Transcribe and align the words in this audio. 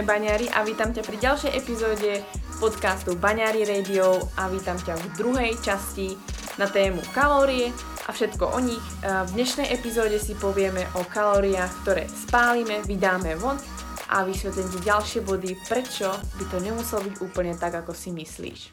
je 0.00 0.08
Baňári 0.08 0.48
a 0.48 0.64
vítam 0.64 0.96
ťa 0.96 1.04
pri 1.04 1.16
ďalšej 1.20 1.52
epizóde 1.60 2.24
podcastu 2.56 3.20
Baňári 3.20 3.68
Radio 3.68 4.16
a 4.40 4.48
vítam 4.48 4.80
ťa 4.80 4.96
v 4.96 5.06
druhej 5.12 5.52
časti 5.60 6.16
na 6.56 6.64
tému 6.64 7.04
kalórie 7.12 7.68
a 8.08 8.10
všetko 8.12 8.48
o 8.48 8.58
nich. 8.64 8.80
V 9.04 9.30
dnešnej 9.36 9.68
epizóde 9.68 10.16
si 10.16 10.32
povieme 10.40 10.88
o 10.96 11.04
kalóriách, 11.04 11.84
ktoré 11.84 12.08
spálime, 12.08 12.80
vydáme 12.88 13.36
von 13.36 13.60
a 14.08 14.24
vysvetlím 14.24 14.72
ti 14.72 14.88
ďalšie 14.88 15.20
body, 15.20 15.68
prečo 15.68 16.08
by 16.40 16.44
to 16.48 16.56
nemuselo 16.64 17.04
byť 17.04 17.14
úplne 17.20 17.52
tak, 17.60 17.84
ako 17.84 17.92
si 17.92 18.08
myslíš. 18.08 18.72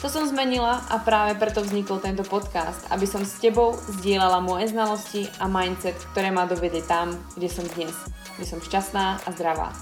To 0.00 0.08
som 0.08 0.24
zmenila 0.24 0.80
a 0.88 0.96
práve 0.96 1.36
preto 1.36 1.60
vznikol 1.60 2.00
tento 2.00 2.24
podcast, 2.24 2.88
aby 2.88 3.04
som 3.04 3.20
s 3.20 3.36
tebou 3.36 3.76
zdieľala 4.00 4.40
moje 4.40 4.72
znalosti 4.72 5.28
a 5.36 5.44
mindset, 5.44 5.92
ktoré 6.16 6.32
ma 6.32 6.48
dovedie 6.48 6.80
tam, 6.88 7.12
kde 7.36 7.52
som 7.52 7.68
dnes, 7.76 7.92
kde 8.40 8.48
som 8.48 8.64
šťastná 8.64 9.20
a 9.20 9.28
zdravá. 9.36 9.76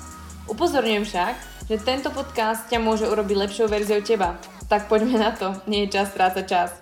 Upozorňujem 0.50 1.06
však, 1.06 1.34
že 1.70 1.78
tento 1.78 2.10
podcast 2.10 2.66
ťa 2.66 2.82
môže 2.82 3.06
urobiť 3.06 3.46
lepšou 3.46 3.70
verziou 3.70 4.02
teba. 4.02 4.42
Tak 4.66 4.90
poďme 4.90 5.22
na 5.22 5.30
to, 5.38 5.54
nie 5.70 5.86
je 5.86 5.94
čas 5.94 6.10
strácať 6.10 6.44
čas. 6.50 6.74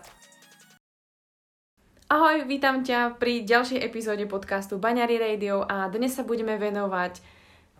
Ahoj, 2.08 2.48
vítam 2.48 2.88
ťa 2.88 3.20
pri 3.20 3.44
ďalšej 3.44 3.84
epizóde 3.84 4.24
podcastu 4.24 4.80
Baňary 4.80 5.20
Radio 5.20 5.60
a 5.60 5.92
dnes 5.92 6.16
sa 6.16 6.24
budeme 6.24 6.56
venovať 6.56 7.20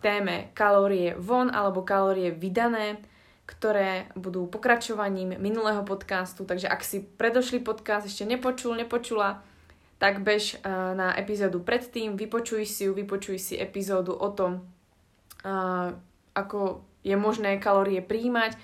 téme 0.05 0.53
kalórie 0.53 1.17
von 1.17 1.49
alebo 1.49 1.81
kalórie 1.81 2.29
vydané 2.29 3.01
ktoré 3.47 4.11
budú 4.13 4.45
pokračovaním 4.51 5.39
minulého 5.39 5.81
podcastu, 5.87 6.43
takže 6.43 6.67
ak 6.67 6.83
si 6.83 6.99
predošlý 6.99 7.63
podcast 7.63 8.03
ešte 8.03 8.27
nepočul, 8.27 8.75
nepočula, 8.75 9.39
tak 9.97 10.21
bež 10.21 10.59
eh, 10.59 10.69
na 10.93 11.15
epizódu 11.15 11.63
predtým, 11.63 12.19
vypočuj 12.19 12.67
si 12.67 12.85
ju, 12.85 12.93
vypočuj 12.93 13.39
si 13.39 13.55
epizódu 13.55 14.11
o 14.13 14.29
tom, 14.35 14.67
eh, 15.47 15.89
ako 16.35 16.83
je 17.07 17.15
možné 17.15 17.55
kalórie 17.63 18.03
príjmať 18.03 18.59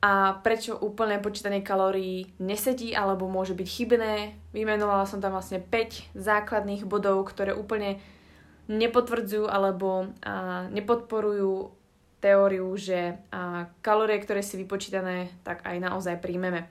a 0.00 0.40
prečo 0.40 0.78
úplné 0.78 1.20
počítanie 1.20 1.60
kalórií 1.60 2.32
nesedí 2.40 2.96
alebo 2.96 3.28
môže 3.28 3.52
byť 3.52 3.68
chybné. 3.68 4.14
Vymenovala 4.56 5.04
som 5.04 5.20
tam 5.20 5.36
vlastne 5.36 5.60
5 5.60 6.16
základných 6.16 6.88
bodov, 6.88 7.28
ktoré 7.28 7.52
úplne 7.52 8.00
nepotvrdzujú 8.70 9.50
alebo 9.50 10.14
nepodporujú 10.72 11.79
teóriu, 12.20 12.68
že 12.76 13.18
kalórie, 13.80 14.20
ktoré 14.20 14.44
si 14.44 14.60
vypočítané, 14.60 15.32
tak 15.42 15.64
aj 15.64 15.76
naozaj 15.80 16.20
príjmeme. 16.20 16.68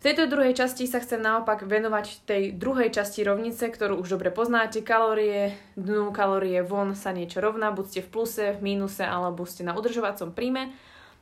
V 0.00 0.08
tejto 0.08 0.32
druhej 0.32 0.56
časti 0.56 0.88
sa 0.88 0.96
chcem 0.96 1.20
naopak 1.20 1.68
venovať 1.68 2.24
tej 2.24 2.56
druhej 2.56 2.88
časti 2.88 3.20
rovnice, 3.20 3.68
ktorú 3.68 4.00
už 4.00 4.16
dobre 4.16 4.32
poznáte. 4.32 4.80
Kalórie 4.80 5.60
dnu, 5.76 6.08
kalórie 6.08 6.64
von 6.64 6.96
sa 6.96 7.12
niečo 7.12 7.44
rovná, 7.44 7.68
buď 7.68 7.84
ste 7.84 8.00
v 8.00 8.08
pluse, 8.08 8.44
v 8.56 8.64
mínuse 8.64 9.04
alebo 9.04 9.44
ste 9.44 9.60
na 9.60 9.76
udržovacom 9.76 10.32
príjme. 10.32 10.72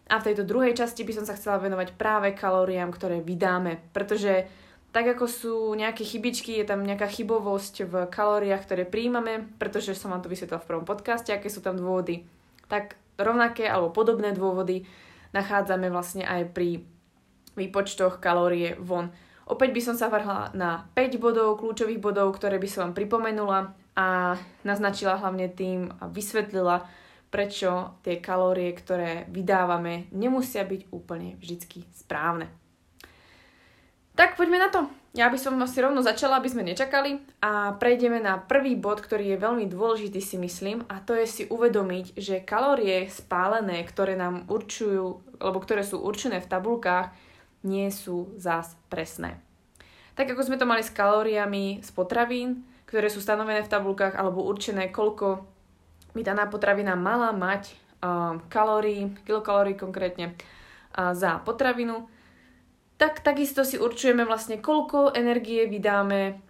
A 0.07 0.23
v 0.23 0.31
tejto 0.31 0.47
druhej 0.47 0.79
časti 0.79 1.03
by 1.03 1.11
som 1.11 1.27
sa 1.27 1.35
chcela 1.35 1.59
venovať 1.59 1.99
práve 1.99 2.31
kalóriám, 2.39 2.95
ktoré 2.95 3.19
vydáme, 3.19 3.83
pretože 3.91 4.47
tak 4.95 5.05
ako 5.05 5.27
sú 5.27 5.55
nejaké 5.75 6.07
chybičky, 6.07 6.57
je 6.57 6.65
tam 6.65 6.81
nejaká 6.81 7.11
chybovosť 7.11 7.75
v 7.85 7.95
kalóriách, 8.09 8.63
ktoré 8.63 8.87
príjmame, 8.87 9.51
pretože 9.61 9.93
som 9.99 10.15
vám 10.15 10.23
to 10.23 10.31
vysvetlila 10.33 10.63
v 10.63 10.69
prvom 10.71 10.87
podcaste, 10.87 11.35
aké 11.35 11.51
sú 11.51 11.61
tam 11.61 11.77
dôvody, 11.77 12.25
tak 12.71 12.97
rovnaké 13.19 13.67
alebo 13.67 13.91
podobné 13.91 14.33
dôvody 14.33 14.87
nachádzame 15.35 15.93
vlastne 15.93 16.25
aj 16.25 16.55
pri 16.55 16.87
výpočtoch 17.59 18.23
kalórie 18.23 18.79
von. 18.79 19.11
Opäť 19.49 19.75
by 19.75 19.81
som 19.83 19.97
sa 19.99 20.13
vrhla 20.13 20.55
na 20.55 20.87
5 20.95 21.19
bodov, 21.19 21.59
kľúčových 21.59 22.01
bodov, 22.01 22.37
ktoré 22.37 22.61
by 22.61 22.69
som 22.69 22.81
vám 22.89 22.95
pripomenula 22.97 23.75
a 23.99 24.39
naznačila 24.63 25.19
hlavne 25.19 25.51
tým 25.51 25.91
a 25.99 26.07
vysvetlila, 26.07 26.87
prečo 27.29 27.99
tie 28.05 28.23
kalórie, 28.23 28.73
ktoré 28.73 29.29
vydávame, 29.29 30.09
nemusia 30.15 30.65
byť 30.65 30.89
úplne 30.95 31.37
vždy 31.41 31.85
správne. 31.93 32.49
Tak 34.17 34.35
poďme 34.39 34.59
na 34.59 34.69
to. 34.73 34.89
Ja 35.19 35.27
by 35.27 35.35
som 35.35 35.59
asi 35.59 35.83
rovno 35.83 35.99
začala, 35.99 36.39
aby 36.39 36.47
sme 36.47 36.63
nečakali 36.63 37.19
a 37.43 37.75
prejdeme 37.75 38.23
na 38.23 38.39
prvý 38.39 38.79
bod, 38.79 39.03
ktorý 39.03 39.35
je 39.35 39.43
veľmi 39.43 39.67
dôležitý 39.67 40.23
si 40.23 40.39
myslím 40.39 40.87
a 40.87 41.03
to 41.03 41.11
je 41.19 41.27
si 41.27 41.43
uvedomiť, 41.51 42.15
že 42.15 42.47
kalórie 42.47 43.11
spálené, 43.11 43.83
ktoré 43.83 44.15
nám 44.15 44.47
určujú, 44.47 45.19
alebo 45.43 45.59
ktoré 45.59 45.83
sú 45.83 45.99
určené 45.99 46.39
v 46.39 46.47
tabulkách, 46.47 47.11
nie 47.67 47.91
sú 47.91 48.31
zás 48.39 48.79
presné. 48.87 49.43
Tak 50.15 50.31
ako 50.31 50.47
sme 50.47 50.55
to 50.55 50.71
mali 50.71 50.87
s 50.87 50.95
kalóriami 50.95 51.83
z 51.83 51.91
potravín, 51.91 52.63
ktoré 52.87 53.11
sú 53.11 53.19
stanovené 53.19 53.67
v 53.67 53.73
tabulkách 53.75 54.15
alebo 54.15 54.47
určené, 54.47 54.95
koľko 54.95 55.43
by 56.15 56.23
daná 56.23 56.47
potravina 56.47 56.95
mala 56.95 57.35
mať 57.35 57.75
uh, 57.75 58.39
kalórií, 58.47 59.19
kilokalórií 59.27 59.75
konkrétne 59.75 60.39
uh, 60.95 61.11
za 61.11 61.43
potravinu, 61.43 62.07
tak 62.99 63.23
takisto 63.23 63.63
si 63.63 63.79
určujeme 63.79 64.27
vlastne, 64.27 64.59
koľko 64.59 65.15
energie 65.15 65.65
vydáme 65.71 66.43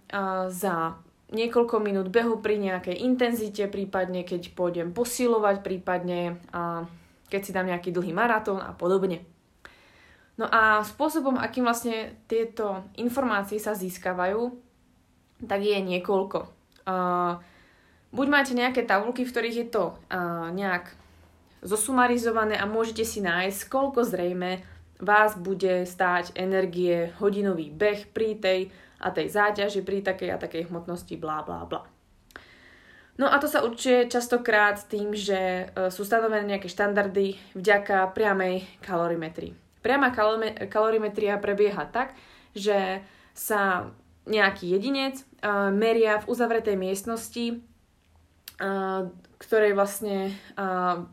za 0.49 0.97
niekoľko 1.29 1.77
minút 1.77 2.09
behu 2.09 2.41
pri 2.41 2.57
nejakej 2.57 3.05
intenzite, 3.05 3.69
prípadne 3.69 4.25
keď 4.25 4.57
pôjdem 4.57 4.89
posilovať, 4.89 5.61
prípadne 5.61 6.41
uh, 6.49 6.89
keď 7.29 7.41
si 7.45 7.53
dám 7.53 7.69
nejaký 7.69 7.93
dlhý 7.93 8.09
maratón 8.09 8.57
a 8.57 8.73
podobne. 8.73 9.21
No 10.41 10.49
a 10.49 10.81
spôsobom, 10.81 11.37
akým 11.37 11.69
vlastne 11.69 12.17
tieto 12.25 12.81
informácie 12.97 13.61
sa 13.61 13.77
získavajú, 13.77 14.49
tak 15.45 15.61
je 15.61 15.77
niekoľko. 15.77 16.47
Buď 18.09 18.27
máte 18.31 18.55
nejaké 18.55 18.87
tabulky, 18.87 19.27
v 19.27 19.31
ktorých 19.35 19.57
je 19.61 19.67
to 19.67 19.85
nejak 20.55 20.95
zosumarizované 21.59 22.55
a 22.55 22.63
môžete 22.65 23.03
si 23.03 23.19
nájsť, 23.19 23.67
koľko 23.67 24.07
zrejme 24.07 24.63
vás 24.99 25.39
bude 25.39 25.87
stáť 25.87 26.35
energie 26.35 27.15
hodinový 27.17 27.71
beh 27.71 28.11
pri 28.11 28.35
tej 28.35 28.59
a 28.99 29.15
tej 29.15 29.31
záťaži, 29.31 29.81
pri 29.87 30.03
takej 30.03 30.29
a 30.35 30.37
takej 30.37 30.67
hmotnosti, 30.67 31.15
blá, 31.15 31.39
blá, 31.41 31.63
blá. 31.63 31.87
No 33.19 33.27
a 33.27 33.35
to 33.39 33.51
sa 33.51 33.63
určuje 33.63 34.07
častokrát 34.07 34.79
tým, 34.87 35.11
že 35.11 35.67
e, 35.67 35.91
sú 35.91 36.07
stanovené 36.07 36.55
nejaké 36.55 36.71
štandardy 36.71 37.35
vďaka 37.55 38.11
priamej 38.15 38.63
kalorimetrii. 38.83 39.55
Priama 39.79 40.11
kalorimetria 40.67 41.39
prebieha 41.39 41.87
tak, 41.87 42.15
že 42.51 43.03
sa 43.31 43.91
nejaký 44.27 44.75
jedinec 44.75 45.15
uh, 45.41 45.71
meria 45.71 46.19
v 46.19 46.27
uzavretej 46.27 46.75
miestnosti, 46.75 47.63
uh, 48.59 49.07
ktorej 49.39 49.71
vlastne 49.71 50.35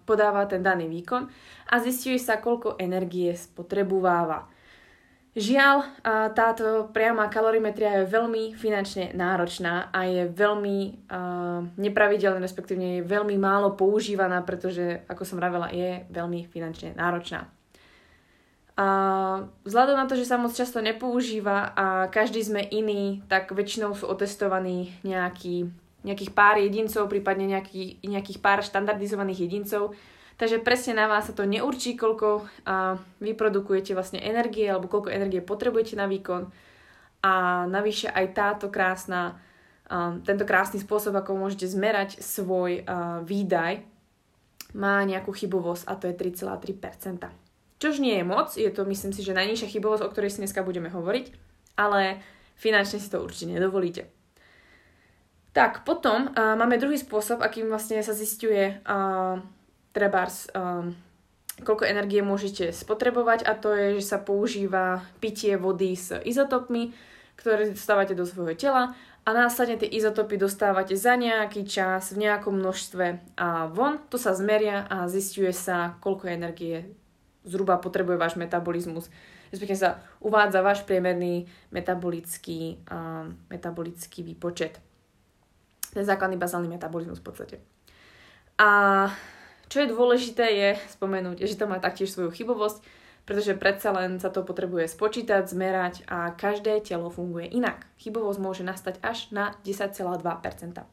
podáva 0.02 0.50
ten 0.50 0.58
daný 0.58 0.90
výkon 0.90 1.30
a 1.66 1.74
zistuje 1.82 2.18
sa, 2.18 2.38
koľko 2.38 2.78
energie 2.78 3.34
spotrebováva. 3.34 4.46
Žiaľ, 5.36 6.00
táto 6.32 6.88
priama 6.96 7.28
kalorimetria 7.28 8.00
je 8.00 8.08
veľmi 8.08 8.56
finančne 8.56 9.12
náročná 9.12 9.92
a 9.92 10.08
je 10.08 10.32
veľmi 10.32 11.04
nepravidelná, 11.76 12.40
respektívne 12.40 12.98
je 12.98 13.02
veľmi 13.04 13.36
málo 13.36 13.76
používaná, 13.76 14.40
pretože, 14.40 15.04
ako 15.04 15.28
som 15.28 15.36
vravela, 15.36 15.68
je 15.68 16.08
veľmi 16.08 16.48
finančne 16.48 16.96
náročná. 16.96 17.52
A 18.80 18.86
vzhľadom 19.64 19.96
na 20.00 20.08
to, 20.08 20.16
že 20.16 20.24
sa 20.24 20.40
moc 20.40 20.56
často 20.56 20.80
nepoužíva 20.80 21.72
a 21.76 21.86
každý 22.08 22.40
sme 22.40 22.64
iný, 22.64 23.20
tak 23.28 23.52
väčšinou 23.52 23.92
sú 23.92 24.08
otestovaní 24.08 24.96
nejaký, 25.04 25.68
nejakých 26.00 26.32
pár 26.32 26.56
jedincov, 26.60 27.12
prípadne 27.12 27.44
nejaký, 27.44 28.04
nejakých 28.04 28.40
pár 28.40 28.64
štandardizovaných 28.64 29.48
jedincov, 29.48 29.92
Takže 30.36 30.60
presne 30.60 31.00
na 31.00 31.08
vás 31.08 31.28
sa 31.28 31.32
to 31.32 31.48
neurčí, 31.48 31.96
koľko 31.96 32.44
a, 32.64 33.00
vyprodukujete 33.24 33.96
vlastne 33.96 34.20
energie 34.20 34.68
alebo 34.68 34.88
koľko 34.88 35.08
energie 35.08 35.40
potrebujete 35.40 35.96
na 35.96 36.04
výkon. 36.04 36.52
A 37.24 37.64
navyše 37.66 38.12
aj 38.12 38.26
táto 38.36 38.70
krásna, 38.70 39.40
tento 40.22 40.46
krásny 40.46 40.78
spôsob, 40.78 41.16
ako 41.16 41.34
môžete 41.34 41.66
zmerať 41.66 42.22
svoj 42.22 42.86
výdaj, 43.26 43.82
má 44.76 45.02
nejakú 45.02 45.34
chybovosť 45.34 45.90
a 45.90 45.92
to 45.98 46.06
je 46.06 46.14
3,3%. 46.14 47.26
Čož 47.76 48.00
nie 48.00 48.16
je 48.20 48.24
moc, 48.24 48.56
je 48.56 48.68
to 48.72 48.88
myslím 48.88 49.12
si, 49.12 49.20
že 49.20 49.36
najnižšia 49.36 49.72
chybovosť, 49.72 50.02
o 50.04 50.12
ktorej 50.12 50.32
si 50.32 50.40
dneska 50.44 50.64
budeme 50.64 50.88
hovoriť, 50.88 51.26
ale 51.76 52.24
finančne 52.56 53.00
si 53.00 53.08
to 53.12 53.20
určite 53.20 53.52
nedovolíte. 53.52 54.08
Tak, 55.52 55.88
potom 55.88 56.32
uh, 56.32 56.56
máme 56.56 56.76
druhý 56.76 57.00
spôsob, 57.00 57.40
akým 57.40 57.68
vlastne 57.72 58.00
sa 58.04 58.12
zistuje 58.12 58.76
uh, 58.76 59.40
trebárs, 59.96 60.52
uh, 60.52 60.84
koľko 61.64 61.88
energie 61.88 62.20
môžete 62.20 62.68
spotrebovať 62.68 63.48
a 63.48 63.56
to 63.56 63.72
je, 63.72 63.86
že 64.00 64.12
sa 64.12 64.18
používa 64.20 65.00
pitie 65.24 65.56
vody 65.56 65.96
s 65.96 66.12
izotopmi, 66.12 66.92
ktoré 67.40 67.72
dostávate 67.72 68.12
do 68.12 68.28
svojho 68.28 68.52
tela 68.52 68.92
a 69.26 69.28
následne 69.34 69.80
tie 69.80 69.90
izotopy 69.90 70.38
dostávate 70.38 70.94
za 70.94 71.16
nejaký 71.16 71.66
čas 71.66 72.14
v 72.14 72.28
nejakom 72.28 72.60
množstve 72.60 73.34
a 73.40 73.66
von. 73.72 73.98
To 74.12 74.20
sa 74.20 74.36
zmeria 74.36 74.86
a 74.86 75.10
zistuje 75.10 75.50
sa, 75.50 75.98
koľko 75.98 76.30
energie 76.30 76.92
zhruba 77.42 77.80
potrebuje 77.82 78.20
váš 78.20 78.34
metabolizmus. 78.38 79.10
Respektíve 79.50 79.78
sa 79.78 80.02
uvádza 80.22 80.62
váš 80.62 80.86
priemerný 80.86 81.46
metabolický, 81.74 82.82
uh, 82.86 83.26
metabolický 83.50 84.22
výpočet. 84.22 84.78
Ten 85.90 86.04
základný 86.04 86.38
bazálny 86.38 86.70
metabolizmus 86.70 87.18
v 87.22 87.26
podstate. 87.26 87.56
A 88.58 89.10
čo 89.66 89.82
je 89.82 89.90
dôležité 89.90 90.46
je 90.54 90.70
spomenúť, 90.94 91.42
že 91.42 91.58
to 91.58 91.66
má 91.66 91.82
taktiež 91.82 92.14
svoju 92.14 92.30
chybovosť, 92.30 92.82
pretože 93.26 93.58
predsa 93.58 93.90
len 93.90 94.22
sa 94.22 94.30
to 94.30 94.46
potrebuje 94.46 94.86
spočítať, 94.86 95.50
zmerať 95.50 96.06
a 96.06 96.30
každé 96.30 96.78
telo 96.86 97.10
funguje 97.10 97.50
inak. 97.50 97.82
Chybovosť 97.98 98.38
môže 98.38 98.62
nastať 98.62 99.02
až 99.02 99.34
na 99.34 99.58
10,2%. 99.66 100.86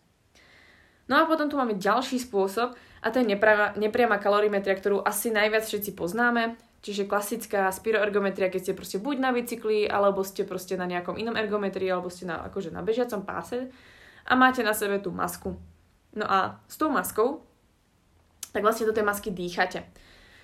No 1.03 1.13
a 1.19 1.29
potom 1.29 1.51
tu 1.51 1.55
máme 1.59 1.77
ďalší 1.77 2.17
spôsob 2.17 2.73
a 2.73 3.07
to 3.13 3.21
je 3.21 3.29
nepriama, 3.29 4.17
kalorimetria, 4.17 4.73
ktorú 4.73 5.05
asi 5.05 5.29
najviac 5.29 5.61
všetci 5.67 5.93
poznáme. 5.93 6.57
Čiže 6.83 7.07
klasická 7.07 7.71
spiroergometria, 7.71 8.51
keď 8.51 8.59
ste 8.59 8.73
proste 8.75 8.97
buď 8.99 9.15
na 9.21 9.31
bicykli, 9.31 9.87
alebo 9.87 10.19
ste 10.25 10.43
proste 10.43 10.75
na 10.75 10.83
nejakom 10.83 11.15
inom 11.15 11.37
ergometrii, 11.37 11.87
alebo 11.87 12.11
ste 12.11 12.27
na, 12.27 12.43
akože 12.43 12.75
na 12.75 12.83
bežiacom 12.83 13.23
páse 13.23 13.71
a 14.27 14.33
máte 14.35 14.65
na 14.67 14.75
sebe 14.75 14.99
tú 14.99 15.13
masku. 15.13 15.55
No 16.11 16.25
a 16.27 16.59
s 16.67 16.75
tou 16.75 16.91
maskou, 16.91 17.47
tak 18.53 18.61
vlastne 18.61 18.85
do 18.87 18.95
tej 18.95 19.03
masky 19.03 19.33
dýchate. 19.33 19.83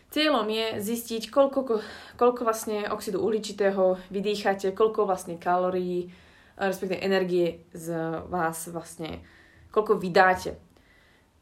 Cieľom 0.09 0.49
je 0.49 0.81
zistiť, 0.81 1.29
koľko, 1.29 1.85
koľko 2.17 2.41
vlastne 2.41 2.89
oxidu 2.89 3.21
uhličitého 3.21 4.09
vydýchate, 4.09 4.73
koľko 4.73 5.05
vlastne 5.05 5.37
kalórií, 5.37 6.09
respektíve 6.57 6.97
energie 6.97 7.61
z 7.77 7.93
vás 8.25 8.67
vlastne 8.73 9.21
koľko 9.69 10.01
vydáte. 10.01 10.57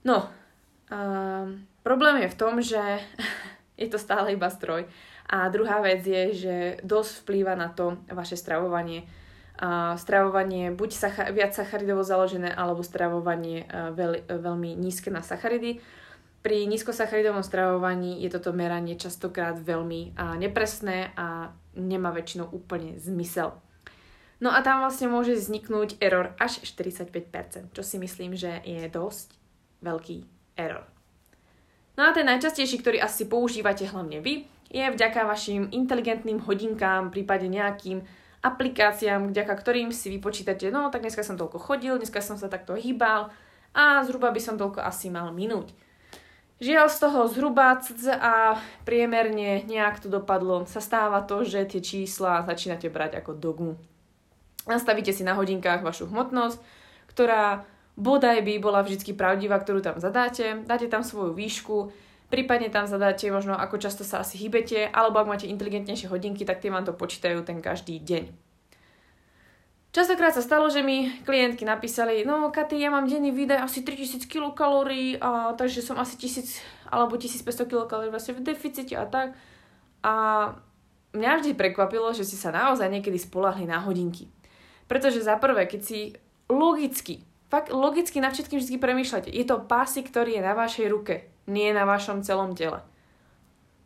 No, 0.04 0.28
um, 0.92 1.64
problém 1.80 2.28
je 2.28 2.34
v 2.36 2.40
tom, 2.40 2.54
že 2.60 2.80
je 3.82 3.88
to 3.88 3.96
stále 3.96 4.36
iba 4.36 4.52
stroj. 4.52 4.84
A 5.28 5.48
druhá 5.52 5.84
vec 5.84 6.08
je, 6.08 6.24
že 6.36 6.56
dosť 6.88 7.24
vplýva 7.24 7.56
na 7.56 7.68
to 7.68 8.00
vaše 8.12 8.40
stravovanie. 8.40 9.08
A 9.58 9.98
stravovanie 9.98 10.72
buď 10.72 10.90
sacha- 10.94 11.32
viac 11.34 11.52
sacharidovo 11.52 12.06
založené, 12.06 12.54
alebo 12.54 12.86
stravovanie 12.86 13.64
uh, 13.68 13.96
veľ- 13.96 14.28
veľmi 14.28 14.76
nízke 14.76 15.08
na 15.08 15.24
sacharidy. 15.24 15.80
Pri 16.48 16.64
nízkosacharidovom 16.64 17.44
stravovaní 17.44 18.24
je 18.24 18.32
toto 18.32 18.56
meranie 18.56 18.96
častokrát 18.96 19.60
veľmi 19.60 20.16
nepresné 20.40 21.12
a 21.20 21.52
nemá 21.76 22.16
väčšinou 22.16 22.48
úplne 22.56 22.96
zmysel. 23.04 23.52
No 24.40 24.56
a 24.56 24.64
tam 24.64 24.80
vlastne 24.80 25.12
môže 25.12 25.36
vzniknúť 25.36 26.00
error 26.00 26.32
až 26.40 26.64
45%, 26.64 27.76
čo 27.76 27.84
si 27.84 28.00
myslím, 28.00 28.32
že 28.40 28.64
je 28.64 28.80
dosť 28.88 29.36
veľký 29.84 30.24
error. 30.56 30.88
No 32.00 32.08
a 32.08 32.16
ten 32.16 32.24
najčastejší, 32.24 32.80
ktorý 32.80 33.04
asi 33.04 33.28
používate 33.28 33.84
hlavne 33.84 34.24
vy, 34.24 34.48
je 34.72 34.88
vďaka 34.88 35.28
vašim 35.28 35.68
inteligentným 35.76 36.48
hodinkám, 36.48 37.12
prípade 37.12 37.52
nejakým 37.52 38.08
aplikáciám, 38.40 39.36
vďaka 39.36 39.52
ktorým 39.52 39.92
si 39.92 40.08
vypočítate, 40.16 40.72
no 40.72 40.88
tak 40.96 41.04
dneska 41.04 41.28
som 41.28 41.36
toľko 41.36 41.60
chodil, 41.60 42.00
dneska 42.00 42.24
som 42.24 42.40
sa 42.40 42.48
takto 42.48 42.80
hýbal 42.80 43.36
a 43.76 44.00
zhruba 44.08 44.32
by 44.32 44.40
som 44.40 44.56
toľko 44.56 44.80
asi 44.80 45.12
mal 45.12 45.36
minúť. 45.36 45.76
Žiaľ 46.58 46.88
z 46.90 46.98
toho 46.98 47.20
zhruba 47.30 47.78
a 48.18 48.58
priemerne 48.82 49.62
nejak 49.70 50.02
to 50.02 50.10
dopadlo, 50.10 50.66
sa 50.66 50.82
stáva 50.82 51.22
to, 51.22 51.46
že 51.46 51.70
tie 51.70 51.82
čísla 51.86 52.42
začínate 52.50 52.90
brať 52.90 53.22
ako 53.22 53.38
dogmu. 53.38 53.74
Nastavíte 54.66 55.14
si 55.14 55.22
na 55.22 55.38
hodinkách 55.38 55.86
vašu 55.86 56.10
hmotnosť, 56.10 56.58
ktorá 57.14 57.62
bodaj 57.94 58.42
by 58.42 58.58
bola 58.58 58.82
vždy 58.82 59.14
pravdivá, 59.14 59.62
ktorú 59.62 59.86
tam 59.86 60.02
zadáte, 60.02 60.66
dáte 60.66 60.90
tam 60.90 61.06
svoju 61.06 61.38
výšku, 61.38 61.94
prípadne 62.34 62.74
tam 62.74 62.90
zadáte 62.90 63.30
možno 63.30 63.54
ako 63.54 63.78
často 63.78 64.02
sa 64.02 64.26
asi 64.26 64.42
hýbete, 64.42 64.90
alebo 64.90 65.22
ak 65.22 65.30
máte 65.30 65.46
inteligentnejšie 65.46 66.10
hodinky, 66.10 66.42
tak 66.42 66.58
tie 66.58 66.74
vám 66.74 66.90
to 66.90 66.98
počítajú 66.98 67.46
ten 67.46 67.62
každý 67.62 68.02
deň. 68.02 68.47
Častokrát 69.98 70.30
sa 70.30 70.46
stalo, 70.46 70.70
že 70.70 70.86
mi 70.86 71.10
klientky 71.26 71.66
napísali, 71.66 72.22
no 72.22 72.54
Katy, 72.54 72.78
ja 72.78 72.94
mám 72.94 73.10
denný 73.10 73.34
výdaj 73.34 73.66
asi 73.66 73.82
3000 73.82 74.30
kilokalórií, 74.30 75.18
a, 75.18 75.58
takže 75.58 75.82
som 75.82 75.98
asi 75.98 76.14
1000 76.22 76.94
alebo 76.94 77.18
1500 77.18 77.66
kilokalórií 77.66 78.14
vlastne 78.14 78.38
v 78.38 78.46
deficite 78.46 78.94
a 78.94 79.10
tak. 79.10 79.34
A 80.06 80.14
mňa 81.18 81.42
vždy 81.42 81.58
prekvapilo, 81.58 82.14
že 82.14 82.30
si 82.30 82.38
sa 82.38 82.54
naozaj 82.54 82.94
niekedy 82.94 83.18
spolahli 83.18 83.66
na 83.66 83.82
hodinky. 83.82 84.30
Pretože 84.86 85.26
za 85.26 85.34
prvé, 85.42 85.66
keď 85.66 85.82
si 85.82 86.14
logicky, 86.46 87.26
fakt 87.50 87.74
logicky 87.74 88.22
na 88.22 88.30
všetkým 88.30 88.62
vždy 88.62 88.78
premýšľate, 88.78 89.34
je 89.34 89.46
to 89.50 89.66
pásik, 89.66 90.14
ktorý 90.14 90.38
je 90.38 90.46
na 90.46 90.54
vašej 90.54 90.94
ruke, 90.94 91.26
nie 91.50 91.74
na 91.74 91.90
vašom 91.90 92.22
celom 92.22 92.54
tele. 92.54 92.86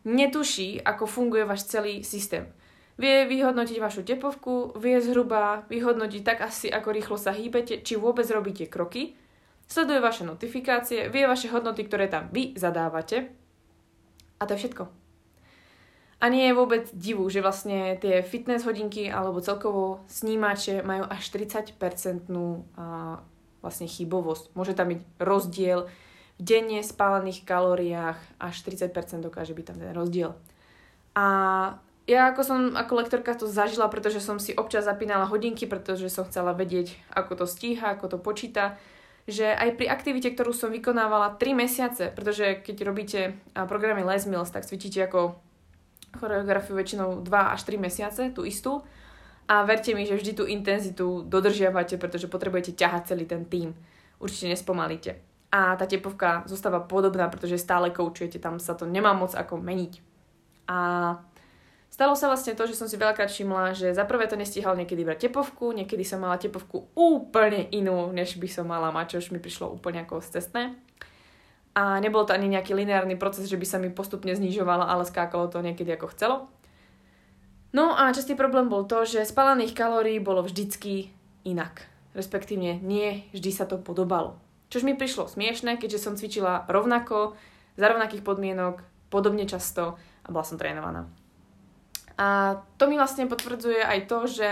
Netuší, 0.03 0.83
ako 0.83 1.07
funguje 1.07 1.47
váš 1.47 1.71
celý 1.71 2.03
systém. 2.03 2.51
Vie 3.01 3.25
vyhodnotiť 3.25 3.81
vašu 3.81 4.05
tepovku, 4.05 4.77
vie 4.77 5.01
zhruba 5.01 5.65
vyhodnotiť 5.73 6.21
tak 6.21 6.45
asi, 6.45 6.69
ako 6.69 6.93
rýchlo 6.93 7.17
sa 7.17 7.33
hýbete, 7.33 7.81
či 7.81 7.97
vôbec 7.97 8.29
robíte 8.29 8.69
kroky, 8.69 9.17
sleduje 9.65 9.97
vaše 9.97 10.21
notifikácie, 10.21 11.09
vie 11.09 11.25
vaše 11.25 11.49
hodnoty, 11.49 11.81
ktoré 11.89 12.05
tam 12.05 12.29
vy 12.29 12.53
zadávate 12.53 13.33
a 14.37 14.45
to 14.45 14.53
je 14.53 14.61
všetko. 14.69 14.85
A 16.21 16.29
nie 16.29 16.45
je 16.45 16.53
vôbec 16.53 16.85
divu, 16.93 17.25
že 17.33 17.41
vlastne 17.41 17.97
tie 17.97 18.21
fitness 18.21 18.61
hodinky 18.61 19.09
alebo 19.09 19.41
celkovo 19.41 20.05
snímače 20.05 20.85
majú 20.85 21.09
až 21.09 21.25
40% 21.33 22.29
vlastne 23.65 23.87
chybovosť. 23.89 24.53
Môže 24.53 24.77
tam 24.77 24.93
byť 24.93 25.01
rozdiel 25.17 25.89
v 26.37 26.41
denne 26.45 26.85
spálených 26.85 27.41
kalóriách, 27.41 28.21
až 28.37 28.53
40% 28.61 29.25
dokáže 29.25 29.57
byť 29.57 29.65
tam 29.65 29.77
ten 29.81 29.89
rozdiel. 29.97 30.37
A 31.17 31.25
ja 32.09 32.33
ako 32.33 32.41
som 32.41 32.59
ako 32.73 32.93
lektorka 32.97 33.37
to 33.37 33.45
zažila, 33.45 33.85
pretože 33.87 34.23
som 34.23 34.41
si 34.41 34.57
občas 34.57 34.89
zapínala 34.89 35.29
hodinky, 35.29 35.69
pretože 35.69 36.09
som 36.09 36.25
chcela 36.25 36.51
vedieť, 36.51 36.97
ako 37.13 37.43
to 37.43 37.45
stíha, 37.45 37.93
ako 37.93 38.15
to 38.15 38.17
počíta, 38.17 38.77
že 39.29 39.53
aj 39.53 39.77
pri 39.77 39.85
aktivite, 39.85 40.33
ktorú 40.33 40.49
som 40.49 40.73
vykonávala 40.73 41.37
3 41.37 41.53
mesiace, 41.53 42.09
pretože 42.09 42.57
keď 42.65 42.77
robíte 42.81 43.19
programy 43.53 44.01
Les 44.01 44.25
Mills, 44.25 44.49
tak 44.49 44.65
cvičíte 44.65 45.05
ako 45.05 45.37
choreografiu 46.17 46.75
väčšinou 46.75 47.21
2 47.23 47.53
až 47.53 47.61
3 47.63 47.77
mesiace, 47.77 48.33
tú 48.33 48.43
istú. 48.43 48.81
A 49.47 49.63
verte 49.67 49.91
mi, 49.93 50.07
že 50.07 50.15
vždy 50.15 50.31
tú 50.33 50.43
intenzitu 50.47 51.27
dodržiavate, 51.27 51.99
pretože 51.99 52.31
potrebujete 52.31 52.71
ťahať 52.71 53.13
celý 53.13 53.27
ten 53.27 53.45
tým. 53.45 53.75
Určite 54.17 54.51
nespomalíte. 54.51 55.19
A 55.51 55.75
tá 55.75 55.83
tepovka 55.83 56.47
zostáva 56.47 56.79
podobná, 56.79 57.27
pretože 57.27 57.59
stále 57.59 57.91
koučujete, 57.91 58.39
tam 58.39 58.57
sa 58.57 58.73
to 58.73 58.87
nemá 58.87 59.11
moc 59.11 59.35
ako 59.35 59.59
meniť. 59.59 59.93
A 60.71 60.77
stalo 61.91 62.15
sa 62.15 62.31
vlastne 62.31 62.55
to, 62.55 62.63
že 62.65 62.79
som 62.79 62.87
si 62.87 62.95
veľakrát 62.95 63.27
všimla, 63.27 63.75
že 63.75 63.91
za 63.91 64.07
prvé 64.07 64.25
to 64.31 64.39
nestihal 64.39 64.73
niekedy 64.79 65.03
brať 65.03 65.27
tepovku, 65.29 65.75
niekedy 65.75 66.07
som 66.07 66.23
mala 66.23 66.39
tepovku 66.39 66.89
úplne 66.95 67.67
inú, 67.69 68.09
než 68.15 68.39
by 68.39 68.47
som 68.47 68.65
mala 68.65 68.89
mať, 68.89 69.19
čo 69.19 69.27
už 69.27 69.35
mi 69.35 69.39
prišlo 69.43 69.69
úplne 69.69 70.07
ako 70.07 70.23
cestné 70.23 70.79
a 71.71 71.99
nebol 72.03 72.27
to 72.27 72.35
ani 72.35 72.51
nejaký 72.51 72.75
lineárny 72.75 73.15
proces, 73.15 73.47
že 73.47 73.55
by 73.55 73.65
sa 73.67 73.77
mi 73.79 73.87
postupne 73.87 74.35
znižovalo, 74.35 74.83
ale 74.83 75.07
skákalo 75.07 75.47
to 75.47 75.63
niekedy 75.63 75.95
ako 75.95 76.11
chcelo. 76.11 76.37
No 77.71 77.95
a 77.95 78.11
častý 78.11 78.35
problém 78.35 78.67
bol 78.67 78.83
to, 78.83 79.07
že 79.07 79.23
spálených 79.23 79.71
kalórií 79.71 80.19
bolo 80.19 80.43
vždycky 80.43 81.15
inak. 81.47 81.87
Respektívne 82.11 82.83
nie 82.83 83.23
vždy 83.31 83.51
sa 83.55 83.63
to 83.63 83.79
podobalo. 83.79 84.35
Čož 84.67 84.83
mi 84.83 84.99
prišlo 84.99 85.31
smiešne, 85.31 85.79
keďže 85.79 86.03
som 86.03 86.19
cvičila 86.19 86.67
rovnako, 86.67 87.39
za 87.79 87.87
rovnakých 87.87 88.27
podmienok, 88.27 88.83
podobne 89.07 89.47
často 89.47 89.95
a 89.95 90.27
bola 90.27 90.43
som 90.43 90.59
trénovaná. 90.59 91.07
A 92.17 92.59
to 92.75 92.87
mi 92.87 92.95
vlastne 92.95 93.27
potvrdzuje 93.27 93.83
aj 93.83 93.99
to, 94.07 94.19
že 94.27 94.49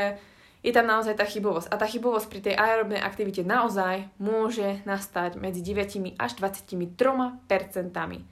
je 0.60 0.72
tam 0.76 0.88
naozaj 0.88 1.16
tá 1.16 1.24
chybovosť. 1.24 1.72
A 1.72 1.80
tá 1.80 1.88
chybovosť 1.88 2.28
pri 2.28 2.42
tej 2.44 2.56
aerobnej 2.60 3.00
aktivite 3.00 3.48
naozaj 3.48 4.12
môže 4.20 4.84
nastať 4.84 5.40
medzi 5.40 5.64
9 5.64 6.20
až 6.20 6.32
23 6.36 6.76
percentami, 7.48 8.28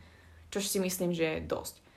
čo 0.51 0.59
si 0.59 0.83
myslím, 0.83 1.15
že 1.15 1.39
je 1.39 1.47
dosť. 1.47 1.87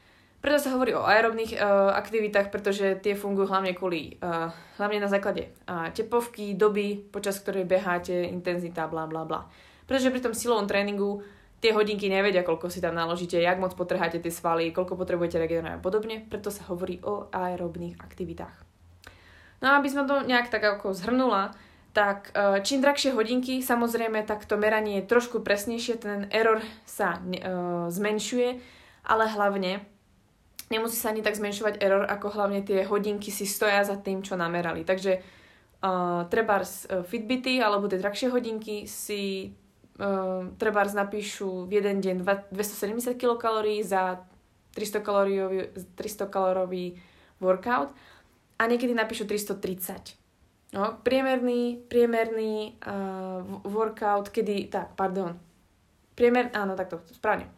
Preto 0.40 0.56
sa 0.56 0.72
hovorí 0.72 0.96
o 0.96 1.04
aerobných 1.04 1.60
uh, 1.60 1.92
aktivitách, 2.00 2.48
pretože 2.48 2.96
tie 3.04 3.12
fungujú 3.12 3.52
hlavne 3.52 3.76
kvôli, 3.76 4.16
uh, 4.24 4.48
hlavne 4.80 5.04
na 5.04 5.10
základe 5.12 5.52
uh, 5.68 5.92
tepovky, 5.92 6.56
doby, 6.56 6.96
počas 7.12 7.36
ktorej 7.44 7.68
beháte, 7.68 8.24
intenzita, 8.24 8.88
bla 8.88 9.04
bla 9.04 9.28
bla. 9.28 9.44
Pretože 9.84 10.08
pri 10.08 10.24
tom 10.24 10.32
silovom 10.32 10.64
tréningu 10.64 11.20
tie 11.60 11.76
hodinky 11.76 12.08
nevedia, 12.08 12.40
koľko 12.40 12.72
si 12.72 12.80
tam 12.80 12.96
naložíte, 12.96 13.36
jak 13.36 13.60
moc 13.60 13.76
potrháte 13.76 14.16
tie 14.16 14.32
svaly, 14.32 14.72
koľko 14.72 14.96
potrebujete 14.96 15.36
regenerovať 15.36 15.76
a 15.76 15.84
podobne, 15.84 16.16
preto 16.26 16.48
sa 16.48 16.64
hovorí 16.72 16.98
o 17.04 17.28
aerobných 17.28 18.00
aktivitách. 18.00 18.56
No 19.60 19.76
a 19.76 19.76
aby 19.76 19.92
som 19.92 20.08
to 20.08 20.24
nejak 20.24 20.48
tak 20.48 20.64
ako 20.64 20.96
zhrnula, 20.96 21.52
tak 21.92 22.32
e, 22.32 22.64
čím 22.64 22.80
drahšie 22.80 23.12
hodinky, 23.12 23.60
samozrejme, 23.60 24.24
tak 24.24 24.48
to 24.48 24.56
meranie 24.56 25.04
je 25.04 25.10
trošku 25.12 25.44
presnejšie, 25.44 25.94
ten 26.00 26.20
error 26.32 26.64
sa 26.88 27.20
uh, 27.20 27.92
zmenšuje, 27.92 28.48
ale 29.04 29.24
hlavne 29.28 29.84
nemusí 30.70 30.96
sa 30.96 31.12
ani 31.12 31.20
tak 31.20 31.36
zmenšovať 31.36 31.82
error, 31.82 32.06
ako 32.06 32.30
hlavne 32.30 32.62
tie 32.64 32.86
hodinky 32.86 33.28
si 33.28 33.44
stoja 33.44 33.82
za 33.84 33.98
tým, 33.98 34.22
čo 34.22 34.38
namerali. 34.38 34.86
Takže 34.86 35.18
uh, 35.18 36.24
trebárs 36.30 36.86
uh, 36.86 37.02
Fitbity 37.02 37.58
alebo 37.58 37.90
tie 37.90 37.98
drahšie 37.98 38.30
hodinky 38.30 38.86
si 38.86 39.52
trebárs 40.56 40.96
napíšu 40.96 41.68
v 41.68 41.80
jeden 41.80 42.00
deň 42.00 42.16
270 42.52 43.20
kilokalórií 43.20 43.84
za 43.84 44.24
300 44.72 45.04
kalorový, 45.04 45.68
300 45.96 46.32
kalorový 46.32 46.96
workout 47.42 47.92
a 48.56 48.62
niekedy 48.64 48.96
napíšu 48.96 49.28
330. 49.28 50.16
No, 50.70 51.02
priemerný, 51.02 51.82
priemerný 51.90 52.78
uh, 52.86 53.42
workout, 53.66 54.30
kedy, 54.30 54.70
tak, 54.70 54.94
pardon, 54.94 55.34
priemer, 56.14 56.54
áno, 56.54 56.78
takto, 56.78 57.02
správne. 57.10 57.50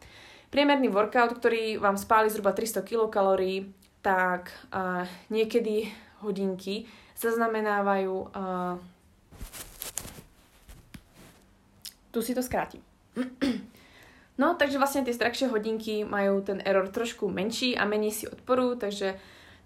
Priemerný 0.49 0.89
workout, 0.89 1.37
ktorý 1.37 1.77
vám 1.77 1.93
spáli 1.93 2.33
zhruba 2.33 2.57
300 2.57 2.81
kilokalórií, 2.81 3.69
tak 4.01 4.49
uh, 4.73 5.05
niekedy 5.29 5.93
hodinky 6.25 6.89
zaznamenávajú 7.13 8.13
uh, 8.33 8.81
tu 12.13 12.21
si 12.21 12.37
to 12.37 12.45
skrátim. 12.45 12.85
No, 14.33 14.57
takže 14.57 14.81
vlastne 14.81 15.05
tie 15.05 15.13
strakšie 15.13 15.53
hodinky 15.53 16.01
majú 16.01 16.41
ten 16.41 16.57
error 16.65 16.89
trošku 16.89 17.29
menší 17.29 17.77
a 17.77 17.85
menej 17.85 18.09
si 18.09 18.25
odporujú, 18.25 18.81
takže 18.81 19.13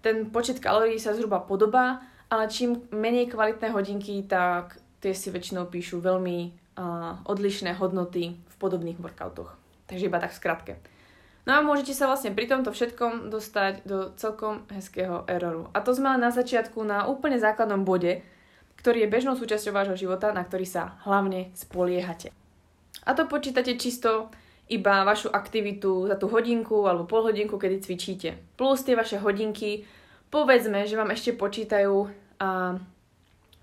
ten 0.04 0.28
počet 0.28 0.60
kalórií 0.60 1.00
sa 1.00 1.16
zhruba 1.16 1.40
podobá, 1.40 2.04
ale 2.28 2.52
čím 2.52 2.84
menej 2.92 3.32
kvalitné 3.32 3.72
hodinky, 3.72 4.20
tak 4.28 4.76
tie 5.00 5.16
si 5.16 5.32
väčšinou 5.32 5.72
píšu 5.72 6.04
veľmi 6.04 6.38
uh, 6.76 7.24
odlišné 7.24 7.80
hodnoty 7.80 8.36
v 8.36 8.54
podobných 8.60 9.00
workoutoch. 9.00 9.56
Takže 9.88 10.04
iba 10.04 10.20
tak 10.20 10.36
skratke. 10.36 10.76
No 11.48 11.56
a 11.56 11.64
môžete 11.64 11.96
sa 11.96 12.04
vlastne 12.04 12.36
pri 12.36 12.44
tomto 12.44 12.68
všetkom 12.68 13.32
dostať 13.32 13.88
do 13.88 14.12
celkom 14.20 14.68
hezkého 14.68 15.24
erroru. 15.24 15.72
A 15.72 15.80
to 15.80 15.96
sme 15.96 16.12
len 16.12 16.20
na 16.20 16.28
začiatku 16.28 16.84
na 16.84 17.08
úplne 17.08 17.40
základnom 17.40 17.88
bode, 17.88 18.20
ktorý 18.78 19.04
je 19.04 19.12
bežnou 19.12 19.34
súčasťou 19.34 19.74
vášho 19.74 19.96
života, 19.98 20.30
na 20.30 20.46
ktorý 20.46 20.64
sa 20.64 20.96
hlavne 21.02 21.50
spoliehate. 21.52 22.30
A 23.04 23.14
to 23.14 23.26
počítate 23.26 23.74
čisto 23.74 24.30
iba 24.68 25.02
vašu 25.02 25.32
aktivitu 25.32 26.06
za 26.06 26.16
tú 26.20 26.28
hodinku 26.28 26.84
alebo 26.84 27.08
pol 27.08 27.32
hodinku, 27.32 27.56
kedy 27.56 27.80
cvičíte. 27.80 28.36
Plus 28.54 28.84
tie 28.84 28.94
vaše 28.94 29.16
hodinky, 29.16 29.88
povedzme, 30.28 30.84
že 30.84 30.94
vám 30.94 31.10
ešte 31.10 31.32
počítajú 31.34 32.08
a 32.38 32.76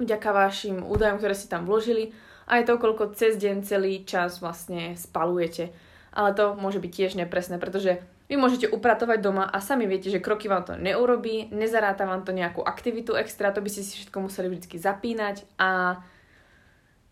vďaka 0.02 0.30
vašim 0.34 0.84
údajom, 0.84 1.22
ktoré 1.22 1.36
si 1.38 1.48
tam 1.48 1.64
vložili, 1.70 2.12
aj 2.52 2.68
to, 2.68 2.78
koľko 2.78 3.16
cez 3.16 3.40
deň 3.40 3.64
celý 3.64 4.04
čas 4.04 4.42
vlastne 4.44 4.98
spalujete. 4.98 5.72
Ale 6.16 6.34
to 6.34 6.58
môže 6.58 6.80
byť 6.82 6.92
tiež 6.92 7.12
nepresné, 7.20 7.62
pretože 7.62 8.02
vy 8.26 8.36
môžete 8.42 8.70
upratovať 8.70 9.20
doma 9.22 9.46
a 9.46 9.62
sami 9.62 9.86
viete, 9.86 10.10
že 10.10 10.24
kroky 10.24 10.50
vám 10.50 10.66
to 10.66 10.74
neurobí, 10.78 11.54
nezaráta 11.54 12.10
vám 12.10 12.26
to 12.26 12.34
nejakú 12.34 12.66
aktivitu 12.66 13.14
extra, 13.14 13.54
to 13.54 13.62
by 13.62 13.70
ste 13.70 13.86
si 13.86 14.02
všetko 14.02 14.18
museli 14.26 14.50
vždy 14.50 14.78
zapínať 14.82 15.46
a 15.62 16.02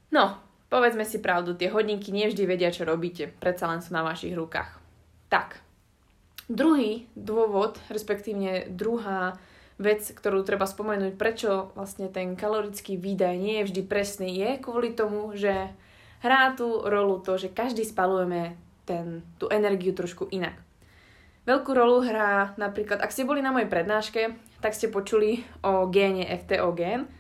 no, 0.09 0.41
Povedzme 0.73 1.05
si 1.05 1.21
pravdu, 1.21 1.53
tie 1.53 1.69
hodinky 1.69 2.09
nevždy 2.09 2.49
vedia, 2.49 2.73
čo 2.73 2.81
robíte, 2.81 3.29
predsa 3.37 3.69
len 3.69 3.85
sú 3.85 3.93
na 3.93 4.01
vašich 4.01 4.33
rukách. 4.33 4.81
Tak, 5.29 5.61
druhý 6.49 7.05
dôvod, 7.13 7.77
respektívne 7.93 8.65
druhá 8.73 9.37
vec, 9.77 10.01
ktorú 10.01 10.41
treba 10.41 10.65
spomenúť, 10.65 11.13
prečo 11.13 11.69
vlastne 11.77 12.09
ten 12.09 12.33
kalorický 12.33 12.97
výdaj 12.97 13.37
nie 13.37 13.61
je 13.61 13.67
vždy 13.69 13.81
presný, 13.85 14.33
je 14.33 14.65
kvôli 14.65 14.97
tomu, 14.97 15.29
že 15.37 15.69
hrá 16.25 16.57
tú 16.57 16.81
rolu 16.89 17.21
to, 17.21 17.37
že 17.37 17.53
každý 17.53 17.85
spalujeme 17.85 18.57
ten, 18.89 19.21
tú 19.37 19.53
energiu 19.53 19.93
trošku 19.93 20.25
inak. 20.33 20.57
Veľkú 21.43 21.75
rolu 21.75 22.07
hrá 22.07 22.55
napríklad, 22.55 23.03
ak 23.03 23.11
ste 23.11 23.27
boli 23.27 23.43
na 23.43 23.51
mojej 23.51 23.67
prednáške, 23.67 24.39
tak 24.63 24.71
ste 24.71 24.87
počuli 24.87 25.43
o 25.59 25.91
géne 25.91 26.23
FTO 26.39 26.71
gén. 26.71 27.11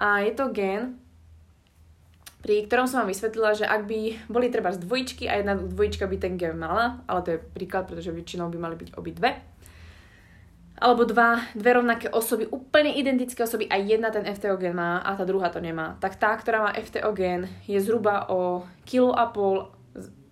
A 0.00 0.24
je 0.24 0.32
to 0.32 0.48
gén, 0.48 0.96
pri 2.40 2.64
ktorom 2.64 2.88
som 2.88 3.04
vám 3.04 3.12
vysvetlila, 3.12 3.58
že 3.58 3.68
ak 3.68 3.84
by 3.84 4.30
boli 4.32 4.48
treba 4.48 4.72
z 4.72 4.80
dvojičky 4.80 5.28
a 5.28 5.42
jedna 5.42 5.58
dvojička 5.58 6.08
by 6.08 6.16
ten 6.16 6.38
gen 6.40 6.56
mala, 6.56 7.02
ale 7.04 7.20
to 7.20 7.28
je 7.36 7.42
príklad, 7.42 7.84
pretože 7.90 8.14
väčšinou 8.14 8.48
by 8.48 8.58
mali 8.60 8.76
byť 8.78 8.94
obidve, 8.94 9.34
alebo 10.76 11.02
dva, 11.08 11.42
dve 11.58 11.70
rovnaké 11.74 12.06
osoby, 12.12 12.46
úplne 12.46 12.94
identické 12.94 13.42
osoby 13.42 13.66
a 13.66 13.80
jedna 13.80 14.14
ten 14.14 14.22
FTO 14.28 14.60
gen 14.62 14.78
má 14.78 15.02
a 15.02 15.16
tá 15.18 15.26
druhá 15.26 15.50
to 15.50 15.58
nemá, 15.58 15.98
tak 15.98 16.20
tá, 16.20 16.32
ktorá 16.38 16.68
má 16.68 16.70
FTO 16.76 17.10
gen, 17.16 17.50
je 17.66 17.82
zhruba 17.82 18.30
o 18.30 18.62
kilo 18.86 19.10
a 19.16 19.26
pol 19.26 19.72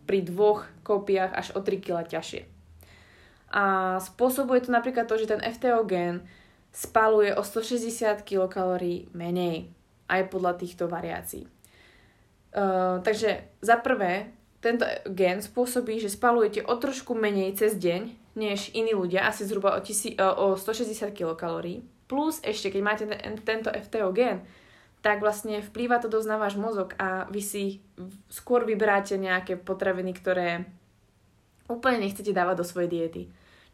pri 0.05 0.21
dvoch 0.23 0.69
kópiách 0.85 1.33
až 1.33 1.57
o 1.57 1.65
3 1.65 1.81
kg 1.81 2.05
ťažšie. 2.05 2.54
A 3.55 3.97
spôsobuje 4.03 4.67
to 4.67 4.75
napríklad 4.75 5.07
to, 5.07 5.15
že 5.15 5.31
ten 5.31 5.39
FTO 5.39 5.87
gen 5.87 6.27
spaluje 6.75 7.31
o 7.39 7.47
160 7.47 8.27
kilokalórií 8.27 9.07
menej 9.15 9.71
aj 10.11 10.27
podľa 10.27 10.59
týchto 10.59 10.91
variácií. 10.91 11.47
Uh, 12.55 12.99
takže 13.07 13.47
za 13.63 13.79
prvé, 13.79 14.35
tento 14.59 14.83
gen 15.07 15.39
spôsobí, 15.39 16.03
že 16.03 16.11
spalujete 16.11 16.67
o 16.67 16.75
trošku 16.75 17.15
menej 17.15 17.55
cez 17.55 17.79
deň, 17.79 18.35
než 18.35 18.75
iní 18.75 18.91
ľudia, 18.91 19.31
asi 19.31 19.47
zhruba 19.47 19.79
o, 19.79 19.81
tisi, 19.83 20.19
uh, 20.19 20.35
o 20.35 20.59
160 20.59 21.15
kilokalórií. 21.15 21.87
Plus 22.11 22.43
ešte, 22.43 22.75
keď 22.75 22.83
máte 22.83 23.05
ten, 23.07 23.39
tento 23.39 23.71
FTO 23.71 24.11
gen, 24.11 24.43
tak 24.99 25.23
vlastne 25.23 25.63
vplýva 25.63 26.03
to 26.03 26.11
dosť 26.11 26.27
na 26.27 26.39
váš 26.43 26.59
mozog 26.59 26.97
a 26.99 27.29
vy 27.31 27.43
si 27.45 27.85
skôr 28.33 28.67
vyberáte 28.67 29.15
nejaké 29.21 29.61
potraviny, 29.61 30.17
ktoré 30.17 30.65
úplne 31.69 32.09
nechcete 32.09 32.33
dávať 32.33 32.57
do 32.61 32.67
svojej 32.67 32.91
diety. 32.91 33.23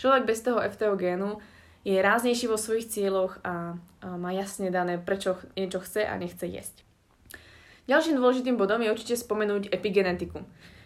Človek 0.00 0.25
bez 0.25 0.40
toho 0.40 0.64
FTO 0.64 0.97
génu 0.97 1.45
je 1.85 2.00
ráznejší 2.00 2.49
vo 2.49 2.57
svojich 2.57 2.88
cieľoch 2.88 3.37
a, 3.45 3.76
a 4.00 4.16
má 4.16 4.33
jasne 4.33 4.73
dané, 4.73 4.97
prečo 4.97 5.37
niečo 5.52 5.85
chce 5.85 6.09
a 6.09 6.16
nechce 6.16 6.49
jesť. 6.49 6.88
Ďalším 7.85 8.16
dôležitým 8.16 8.57
bodom 8.57 8.80
je 8.80 8.92
určite 8.92 9.21
spomenúť 9.21 9.69
epigenetiku. 9.69 10.40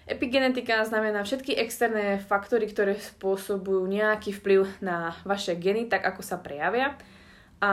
Epigenetika 0.05 0.85
znamená 0.85 1.23
všetky 1.23 1.57
externé 1.57 2.21
faktory, 2.21 2.67
ktoré 2.67 2.99
spôsobujú 2.99 3.87
nejaký 3.89 4.37
vplyv 4.37 4.83
na 4.85 5.17
vaše 5.23 5.57
geny, 5.57 5.87
tak 5.87 6.05
ako 6.05 6.21
sa 6.21 6.37
prejavia. 6.37 6.99
A 7.63 7.71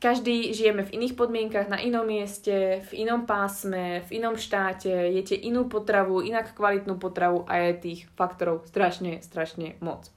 každý 0.00 0.56
žijeme 0.56 0.88
v 0.88 0.96
iných 0.96 1.14
podmienkach, 1.14 1.68
na 1.68 1.76
inom 1.78 2.08
mieste, 2.08 2.80
v 2.88 3.04
inom 3.04 3.28
pásme, 3.28 4.02
v 4.08 4.10
inom 4.16 4.34
štáte, 4.34 4.90
jete 4.90 5.36
inú 5.36 5.68
potravu, 5.68 6.24
inak 6.24 6.56
kvalitnú 6.56 6.96
potravu 6.96 7.44
a 7.44 7.68
je 7.68 7.72
tých 7.76 8.00
faktorov 8.16 8.64
strašne, 8.66 9.20
strašne 9.20 9.76
moc. 9.84 10.08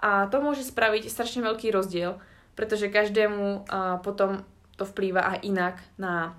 A 0.00 0.32
to 0.32 0.40
môže 0.40 0.64
spraviť 0.64 1.12
strašne 1.12 1.44
veľký 1.44 1.68
rozdiel, 1.76 2.16
pretože 2.56 2.88
každému 2.88 3.68
potom 4.00 4.44
to 4.80 4.88
vplýva 4.88 5.36
aj 5.36 5.38
inak 5.44 5.76
na 6.00 6.32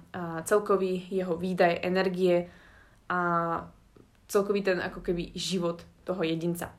celkový 0.50 1.06
jeho 1.14 1.38
výdaj 1.38 1.86
energie 1.86 2.50
a 3.06 3.20
celkový 4.26 4.66
ten 4.66 4.82
ako 4.82 5.06
keby 5.06 5.30
život 5.38 5.86
toho 6.02 6.26
jedinca. 6.26 6.74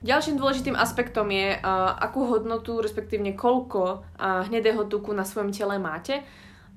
Ďalším 0.00 0.38
dôležitým 0.38 0.78
aspektom 0.78 1.28
je, 1.34 1.58
akú 1.98 2.30
hodnotu, 2.30 2.78
respektívne 2.78 3.34
koľko 3.34 4.06
hnedého 4.20 4.86
tuku 4.86 5.10
na 5.12 5.26
svojom 5.26 5.50
tele 5.50 5.76
máte. 5.82 6.22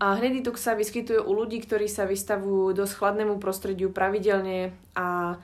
A 0.02 0.18
hnedý 0.20 0.44
tuk 0.44 0.60
sa 0.60 0.76
vyskytuje 0.76 1.22
u 1.22 1.32
ľudí, 1.32 1.62
ktorí 1.64 1.88
sa 1.88 2.04
vystavujú 2.04 2.76
dosť 2.76 2.94
chladnému 3.00 3.40
prostrediu 3.40 3.94
pravidelne 3.94 4.76
a 4.98 5.38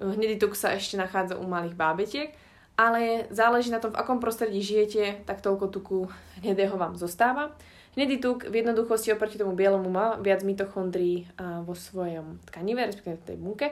hnedý 0.00 0.40
tuk 0.40 0.56
sa 0.56 0.72
ešte 0.72 0.96
nachádza 0.96 1.36
u 1.36 1.44
malých 1.44 1.76
bábetiek 1.76 2.30
ale 2.78 3.26
záleží 3.32 3.70
na 3.70 3.78
tom, 3.78 3.92
v 3.92 4.00
akom 4.00 4.20
prostredí 4.20 4.60
žijete, 4.62 5.24
tak 5.24 5.40
toľko 5.40 5.66
tuku 5.70 5.98
hnedého 6.42 6.74
vám 6.76 6.98
zostáva. 6.98 7.54
Hnedý 7.98 8.22
tuk 8.22 8.46
v 8.46 8.62
jednoduchosti 8.62 9.10
oproti 9.10 9.34
tomu 9.34 9.58
bielomu 9.58 9.90
má 9.90 10.14
viac 10.22 10.46
mitochondrií 10.46 11.26
vo 11.66 11.74
svojom 11.74 12.38
tkanive, 12.46 12.86
respektíve 12.86 13.18
v 13.18 13.26
tej 13.26 13.36
bunke 13.36 13.68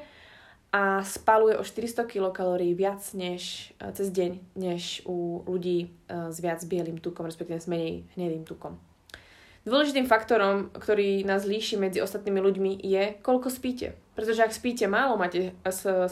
a 0.69 1.01
spaluje 1.01 1.57
o 1.57 1.65
400 1.65 2.05
kilokalórií 2.05 2.77
viac 2.77 3.01
než 3.17 3.73
cez 3.97 4.13
deň, 4.13 4.59
než 4.59 5.01
u 5.09 5.41
ľudí 5.49 5.97
s 6.11 6.37
viac 6.45 6.61
bielým 6.69 7.01
tukom, 7.01 7.25
respektíve 7.25 7.57
s 7.57 7.71
menej 7.71 8.05
hnedým 8.21 8.45
tukom. 8.45 8.77
Dôležitým 9.65 10.05
faktorom, 10.05 10.69
ktorý 10.77 11.25
nás 11.25 11.49
líši 11.49 11.81
medzi 11.81 12.05
ostatnými 12.05 12.41
ľuďmi 12.41 12.73
je, 12.85 13.17
koľko 13.25 13.49
spíte. 13.49 13.97
Pretože 14.13 14.45
ak 14.45 14.53
spíte 14.53 14.85
málo, 14.85 15.17
máte 15.17 15.57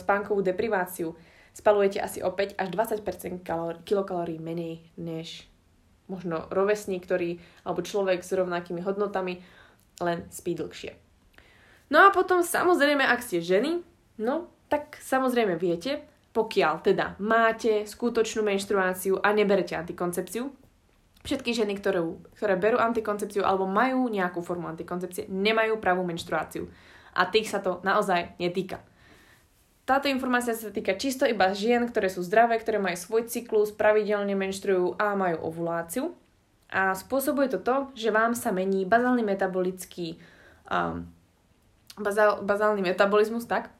spánkovú 0.00 0.40
depriváciu, 0.40 1.12
spalujete 1.56 2.04
asi 2.04 2.20
o 2.20 2.28
5 2.28 2.60
až 2.60 2.68
20% 2.68 3.40
kilokalórií 3.88 4.36
menej 4.36 4.84
než 5.00 5.48
možno 6.06 6.44
rovesník, 6.52 7.08
ktorý, 7.08 7.40
alebo 7.64 7.80
človek 7.80 8.20
s 8.20 8.36
rovnakými 8.36 8.84
hodnotami, 8.84 9.40
len 10.04 10.28
spí 10.28 10.52
dlhšie. 10.52 10.92
No 11.88 12.04
a 12.04 12.12
potom 12.12 12.44
samozrejme, 12.44 13.00
ak 13.02 13.24
ste 13.24 13.40
ženy, 13.40 13.80
no 14.20 14.52
tak 14.68 15.00
samozrejme 15.00 15.56
viete, 15.56 16.04
pokiaľ 16.36 16.84
teda 16.84 17.16
máte 17.24 17.88
skutočnú 17.88 18.44
menštruáciu 18.44 19.16
a 19.24 19.32
neberete 19.32 19.72
antikoncepciu, 19.72 20.52
všetky 21.24 21.56
ženy, 21.56 21.80
ktoré, 21.80 22.04
ktoré 22.36 22.54
berú 22.60 22.76
antikoncepciu 22.78 23.42
alebo 23.42 23.64
majú 23.64 24.06
nejakú 24.12 24.44
formu 24.44 24.68
antikoncepcie, 24.68 25.32
nemajú 25.32 25.80
pravú 25.80 26.04
menštruáciu. 26.04 26.68
A 27.16 27.24
tých 27.32 27.48
sa 27.48 27.64
to 27.64 27.80
naozaj 27.80 28.36
netýka. 28.36 28.84
Táto 29.86 30.10
informácia 30.10 30.50
sa 30.50 30.74
týka 30.74 30.98
čisto 30.98 31.22
iba 31.22 31.54
žien, 31.54 31.86
ktoré 31.86 32.10
sú 32.10 32.26
zdravé, 32.26 32.58
ktoré 32.58 32.82
majú 32.82 32.98
svoj 32.98 33.30
cyklus, 33.30 33.70
pravidelne 33.70 34.34
menštruujú 34.34 34.98
a 34.98 35.14
majú 35.14 35.46
ovuláciu. 35.46 36.10
A 36.66 36.90
spôsobuje 36.98 37.46
to 37.54 37.62
to, 37.62 37.94
že 37.94 38.10
vám 38.10 38.34
sa 38.34 38.50
mení 38.50 38.82
bazálny 38.82 39.22
metabolický 39.22 40.18
um, 40.66 41.06
bazál, 41.94 42.42
bazálny 42.42 42.82
metabolizmus, 42.82 43.46
tak? 43.46 43.70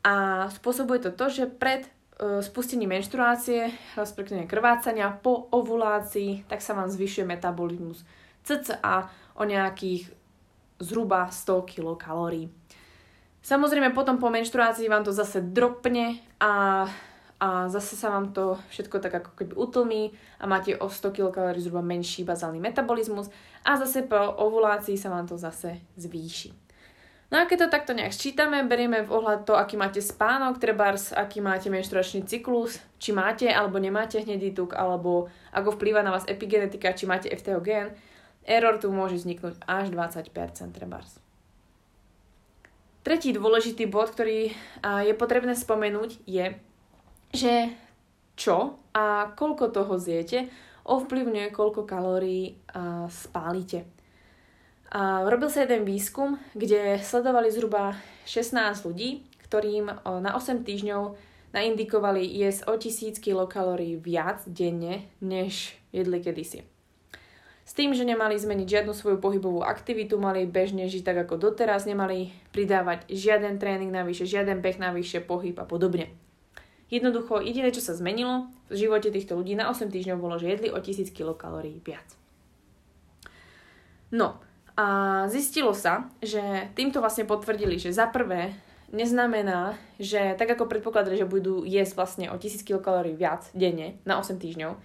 A 0.00 0.48
spôsobuje 0.48 1.04
to 1.04 1.12
to, 1.12 1.28
že 1.28 1.44
pred 1.44 1.84
uh, 1.84 2.40
spustením 2.40 2.96
menštruácie, 2.96 3.68
respektíve 3.92 4.48
krvácania 4.48 5.12
po 5.12 5.52
ovulácii, 5.52 6.48
tak 6.48 6.64
sa 6.64 6.72
vám 6.72 6.88
zvyšuje 6.88 7.28
metabolizmus 7.28 8.08
cca 8.42 9.10
o 9.38 9.42
nejakých 9.46 10.10
zhruba 10.82 11.30
100 11.30 11.62
kilokalórií. 11.62 12.50
Samozrejme 13.42 13.90
potom 13.90 14.22
po 14.22 14.30
menštruácii 14.30 14.86
vám 14.86 15.02
to 15.02 15.10
zase 15.10 15.42
dropne 15.42 16.22
a, 16.38 16.86
a 17.42 17.48
zase 17.66 17.98
sa 17.98 18.14
vám 18.14 18.30
to 18.30 18.54
všetko 18.70 19.02
tak 19.02 19.18
ako 19.18 19.30
keby 19.34 19.52
utlmí 19.58 20.02
a 20.38 20.46
máte 20.46 20.78
o 20.78 20.86
100 20.86 21.10
kcal 21.10 21.58
zhruba 21.58 21.82
menší 21.82 22.22
bazálny 22.22 22.62
metabolizmus 22.62 23.34
a 23.66 23.74
zase 23.74 24.06
po 24.06 24.18
ovulácii 24.18 24.94
sa 24.94 25.10
vám 25.10 25.26
to 25.26 25.34
zase 25.34 25.82
zvýši. 25.98 26.54
No 27.32 27.40
a 27.40 27.48
keď 27.48 27.64
to 27.64 27.74
takto 27.74 27.92
nejak 27.96 28.12
sčítame, 28.12 28.60
berieme 28.68 29.00
v 29.00 29.08
ohľad 29.08 29.48
to, 29.48 29.56
aký 29.56 29.80
máte 29.80 30.04
spánok, 30.04 30.60
trebárs, 30.60 31.16
aký 31.16 31.40
máte 31.40 31.72
menštruačný 31.72 32.28
cyklus, 32.28 32.76
či 33.00 33.16
máte 33.16 33.48
alebo 33.48 33.80
nemáte 33.80 34.20
hnedý 34.20 34.52
tuk, 34.52 34.76
alebo 34.76 35.32
ako 35.48 35.80
vplýva 35.80 36.04
na 36.04 36.12
vás 36.12 36.28
epigenetika, 36.28 36.92
či 36.92 37.08
máte 37.08 37.32
FTO 37.32 37.64
gen, 37.64 37.96
error 38.44 38.76
tu 38.76 38.92
môže 38.92 39.16
vzniknúť 39.16 39.64
až 39.64 39.88
20% 39.88 40.28
trebárs. 40.76 41.21
Tretí 43.02 43.34
dôležitý 43.34 43.90
bod, 43.90 44.14
ktorý 44.14 44.54
je 45.02 45.14
potrebné 45.18 45.58
spomenúť, 45.58 46.22
je, 46.22 46.54
že 47.34 47.74
čo 48.38 48.78
a 48.94 49.34
koľko 49.34 49.74
toho 49.74 49.98
zjete 49.98 50.46
ovplyvňuje, 50.86 51.50
koľko 51.50 51.82
kalórií 51.82 52.58
spálite. 53.10 53.86
Robil 55.26 55.48
sa 55.50 55.66
jeden 55.66 55.82
výskum, 55.82 56.38
kde 56.54 57.02
sledovali 57.02 57.50
zhruba 57.50 57.98
16 58.28 58.86
ľudí, 58.86 59.26
ktorým 59.50 59.90
na 60.22 60.30
8 60.38 60.62
týždňov 60.62 61.02
naindikovali 61.52 62.22
jesť 62.22 62.70
o 62.70 62.78
1000 62.78 63.18
kilokalórií 63.18 63.98
viac 63.98 64.46
denne, 64.46 65.10
než 65.18 65.74
jedli 65.90 66.22
kedysi. 66.22 66.64
S 67.62 67.78
tým, 67.78 67.94
že 67.94 68.02
nemali 68.02 68.34
zmeniť 68.34 68.66
žiadnu 68.66 68.92
svoju 68.92 69.22
pohybovú 69.22 69.62
aktivitu, 69.62 70.18
mali 70.18 70.50
bežne 70.50 70.90
žiť 70.90 71.02
tak 71.06 71.16
ako 71.28 71.38
doteraz, 71.38 71.86
nemali 71.86 72.34
pridávať 72.50 73.06
žiaden 73.06 73.62
tréning 73.62 73.94
navyše, 73.94 74.26
žiaden 74.26 74.58
beh 74.58 74.82
navyše, 74.82 75.22
pohyb 75.22 75.54
a 75.62 75.64
podobne. 75.64 76.10
Jednoducho, 76.92 77.40
jediné, 77.40 77.72
čo 77.72 77.80
sa 77.80 77.96
zmenilo 77.96 78.52
v 78.68 78.84
živote 78.84 79.08
týchto 79.08 79.38
ľudí 79.38 79.56
na 79.56 79.72
8 79.72 79.88
týždňov 79.88 80.20
bolo, 80.20 80.36
že 80.36 80.52
jedli 80.52 80.68
o 80.68 80.76
1000 80.76 81.08
kcal 81.08 81.64
viac. 81.80 82.04
No, 84.12 84.36
a 84.76 84.86
zistilo 85.32 85.72
sa, 85.72 86.12
že 86.20 86.68
týmto 86.76 87.00
vlastne 87.00 87.24
potvrdili, 87.24 87.80
že 87.80 87.96
za 87.96 88.12
prvé 88.12 88.52
neznamená, 88.92 89.80
že 89.96 90.36
tak 90.36 90.52
ako 90.52 90.68
predpokladali, 90.68 91.16
že 91.16 91.24
budú 91.24 91.64
jesť 91.64 91.96
vlastne 91.96 92.26
o 92.28 92.36
1000 92.36 92.60
kcal 92.60 93.08
viac 93.16 93.48
denne 93.56 93.96
na 94.04 94.20
8 94.20 94.36
týždňov, 94.36 94.76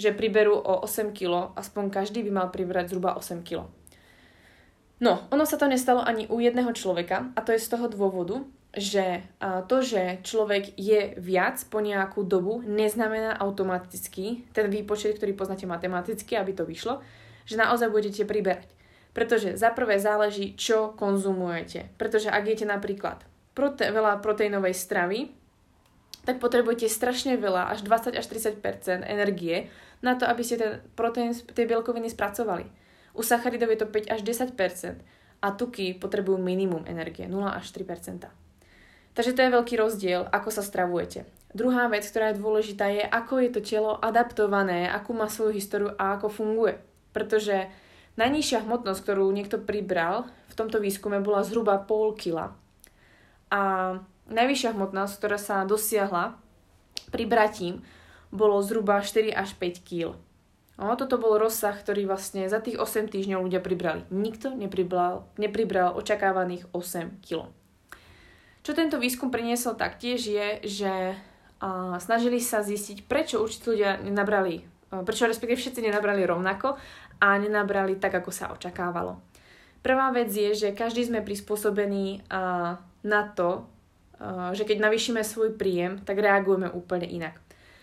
že 0.00 0.16
priberú 0.16 0.56
o 0.56 0.80
8 0.88 1.12
kg, 1.12 1.52
aspoň 1.52 1.92
každý 1.92 2.24
by 2.24 2.32
mal 2.32 2.48
pribrať 2.48 2.96
zhruba 2.96 3.12
8 3.20 3.44
kg. 3.44 3.68
No, 5.00 5.28
ono 5.28 5.44
sa 5.44 5.60
to 5.60 5.68
nestalo 5.68 6.00
ani 6.00 6.24
u 6.28 6.40
jedného 6.40 6.72
človeka 6.72 7.32
a 7.36 7.40
to 7.44 7.52
je 7.52 7.60
z 7.60 7.68
toho 7.68 7.88
dôvodu, 7.88 8.40
že 8.70 9.26
to, 9.40 9.82
že 9.82 10.22
človek 10.22 10.78
je 10.78 11.18
viac 11.18 11.58
po 11.68 11.82
nejakú 11.82 12.22
dobu, 12.22 12.62
neznamená 12.62 13.34
automaticky 13.36 14.46
ten 14.54 14.70
výpočet, 14.70 15.18
ktorý 15.18 15.34
poznáte 15.34 15.66
matematicky, 15.66 16.38
aby 16.38 16.52
to 16.54 16.68
vyšlo, 16.68 17.02
že 17.48 17.58
naozaj 17.58 17.90
budete 17.90 18.22
priberať. 18.28 18.70
Pretože 19.10 19.58
za 19.58 19.74
prvé 19.74 19.98
záleží, 19.98 20.54
čo 20.54 20.94
konzumujete. 20.94 21.90
Pretože 21.98 22.30
ak 22.30 22.46
jete 22.46 22.62
napríklad 22.62 23.26
prote- 23.58 23.90
veľa 23.90 24.22
proteínovej 24.22 24.76
stravy, 24.76 25.34
tak 26.22 26.38
potrebujete 26.38 26.86
strašne 26.86 27.34
veľa, 27.40 27.74
až 27.74 27.82
20 27.82 28.14
až 28.14 28.26
30% 28.28 29.02
energie 29.02 29.72
na 30.00 30.16
to, 30.16 30.24
aby 30.24 30.42
ste 30.44 30.56
ten 30.56 30.72
proteín, 30.96 31.32
tie 31.32 31.68
bielkoviny 31.68 32.08
spracovali. 32.08 32.66
U 33.12 33.20
sacharidov 33.20 33.72
je 33.72 33.80
to 33.84 33.88
5 33.88 34.12
až 34.12 34.20
10 34.22 34.56
a 35.40 35.48
tuky 35.56 35.96
potrebujú 35.96 36.36
minimum 36.36 36.84
energie, 36.84 37.24
0 37.24 37.48
až 37.48 37.66
3% 37.72 38.28
Takže 39.10 39.34
to 39.34 39.42
je 39.42 39.54
veľký 39.56 39.74
rozdiel, 39.74 40.22
ako 40.30 40.48
sa 40.54 40.62
stravujete. 40.62 41.26
Druhá 41.50 41.90
vec, 41.90 42.06
ktorá 42.06 42.30
je 42.30 42.40
dôležitá, 42.40 42.86
je, 42.94 43.02
ako 43.02 43.42
je 43.42 43.50
to 43.50 43.60
telo 43.60 43.98
adaptované, 43.98 44.86
akú 44.86 45.10
má 45.10 45.26
svoju 45.26 45.50
históriu 45.50 45.90
a 45.98 46.14
ako 46.14 46.30
funguje. 46.30 46.78
Pretože 47.10 47.66
najnižšia 48.14 48.62
hmotnosť, 48.62 49.02
ktorú 49.02 49.26
niekto 49.34 49.58
pribral 49.58 50.30
v 50.46 50.54
tomto 50.54 50.78
výskume, 50.78 51.18
bola 51.18 51.42
zhruba 51.42 51.82
pol 51.82 52.14
kila. 52.14 52.54
A 53.50 53.60
najvyššia 54.30 54.78
hmotnosť, 54.78 55.12
ktorá 55.18 55.38
sa 55.42 55.66
dosiahla 55.66 56.38
pribratím, 57.10 57.82
bolo 58.30 58.62
zhruba 58.62 59.02
4 59.02 59.34
až 59.34 59.54
5 59.58 59.82
kg. 59.86 60.14
No, 60.80 60.96
toto 60.96 61.20
bol 61.20 61.36
rozsah, 61.36 61.76
ktorý 61.76 62.08
vlastne 62.08 62.48
za 62.48 62.56
tých 62.64 62.80
8 62.80 63.12
týždňov 63.12 63.44
ľudia 63.44 63.60
pribrali. 63.60 64.08
Nikto 64.08 64.56
nepribral, 64.56 65.28
nepribral 65.36 65.92
očakávaných 65.92 66.64
8 66.72 67.20
kg. 67.20 67.52
Čo 68.64 68.72
tento 68.72 68.96
výskum 68.96 69.28
priniesol 69.28 69.76
taktiež 69.76 70.24
je, 70.24 70.46
že 70.64 70.92
a, 71.60 72.00
snažili 72.00 72.40
sa 72.40 72.64
zistiť, 72.64 73.04
prečo 73.04 73.44
určití 73.44 73.76
ľudia 73.76 74.00
nenabrali, 74.00 74.64
a, 74.88 75.04
prečo 75.04 75.28
respektíve 75.28 75.60
všetci 75.60 75.84
nenabrali 75.84 76.24
rovnako 76.24 76.80
a 77.20 77.28
nenabrali 77.36 78.00
tak, 78.00 78.16
ako 78.16 78.32
sa 78.32 78.48
očakávalo. 78.48 79.20
Prvá 79.84 80.12
vec 80.12 80.32
je, 80.32 80.52
že 80.56 80.76
každý 80.76 81.08
sme 81.08 81.20
prispôsobení 81.20 82.24
a, 82.32 82.76
na 83.04 83.22
to, 83.36 83.68
a, 84.16 84.56
že 84.56 84.64
keď 84.64 84.80
navýšime 84.80 85.20
svoj 85.20 85.60
príjem, 85.60 86.00
tak 86.04 86.24
reagujeme 86.24 86.72
úplne 86.72 87.04
inak. 87.04 87.36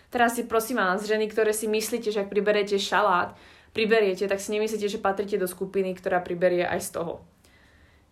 Teraz 0.08 0.40
si 0.40 0.48
prosím 0.48 0.80
vás, 0.80 1.04
ženy, 1.04 1.28
ktoré 1.28 1.52
si 1.52 1.68
myslíte, 1.68 2.08
že 2.08 2.24
ak 2.24 2.32
priberete 2.32 2.80
šalát, 2.80 3.36
priberiete, 3.76 4.24
tak 4.24 4.40
si 4.40 4.50
nemyslíte, 4.56 4.88
že 4.88 4.98
patríte 4.98 5.36
do 5.36 5.44
skupiny, 5.44 5.92
ktorá 5.92 6.24
priberie 6.24 6.64
aj 6.64 6.80
z 6.80 6.90
toho. 6.96 7.20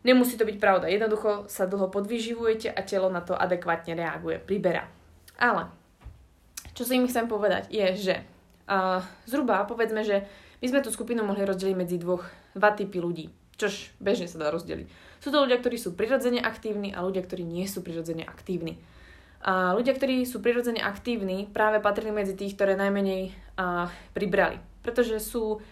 Nemusí 0.07 0.39
to 0.39 0.47
byť 0.47 0.63
pravda. 0.63 0.87
Jednoducho 0.87 1.51
sa 1.51 1.67
dlho 1.67 1.91
podvyživujete 1.91 2.71
a 2.71 2.81
telo 2.85 3.11
na 3.11 3.25
to 3.25 3.35
adekvátne 3.35 3.97
reaguje, 3.97 4.39
priberá. 4.39 4.87
Ale, 5.35 5.67
čo 6.77 6.87
si 6.87 6.95
im 6.95 7.09
chcem 7.11 7.27
povedať, 7.27 7.73
je, 7.73 7.87
že 7.97 8.15
uh, 8.71 9.03
zhruba 9.27 9.67
povedzme, 9.67 10.07
že 10.07 10.23
my 10.63 10.67
sme 10.71 10.81
tú 10.85 10.95
skupinu 10.95 11.27
mohli 11.27 11.43
rozdeliť 11.43 11.77
medzi 11.77 11.97
dvoch, 11.99 12.23
dva 12.55 12.71
typy 12.73 13.03
ľudí, 13.03 13.33
čož 13.59 13.93
bežne 13.99 14.31
sa 14.31 14.39
dá 14.41 14.49
rozdeliť. 14.55 14.87
Sú 15.21 15.35
to 15.35 15.43
ľudia, 15.43 15.59
ktorí 15.59 15.77
sú 15.81 15.97
prirodzene 15.97 16.39
aktívni 16.39 16.95
a 16.95 17.03
ľudia, 17.03 17.25
ktorí 17.25 17.43
nie 17.43 17.67
sú 17.67 17.83
prirodzene 17.83 18.23
aktívni. 18.23 18.79
A 19.47 19.79
ľudia, 19.79 19.95
ktorí 19.95 20.27
sú 20.27 20.43
prirodzene 20.43 20.83
aktívni, 20.83 21.47
práve 21.47 21.79
patrili 21.79 22.11
medzi 22.11 22.35
tých, 22.35 22.59
ktoré 22.59 22.75
najmenej 22.75 23.31
a, 23.55 23.87
pribrali. 24.11 24.59
Pretože 24.83 25.23
sú, 25.23 25.63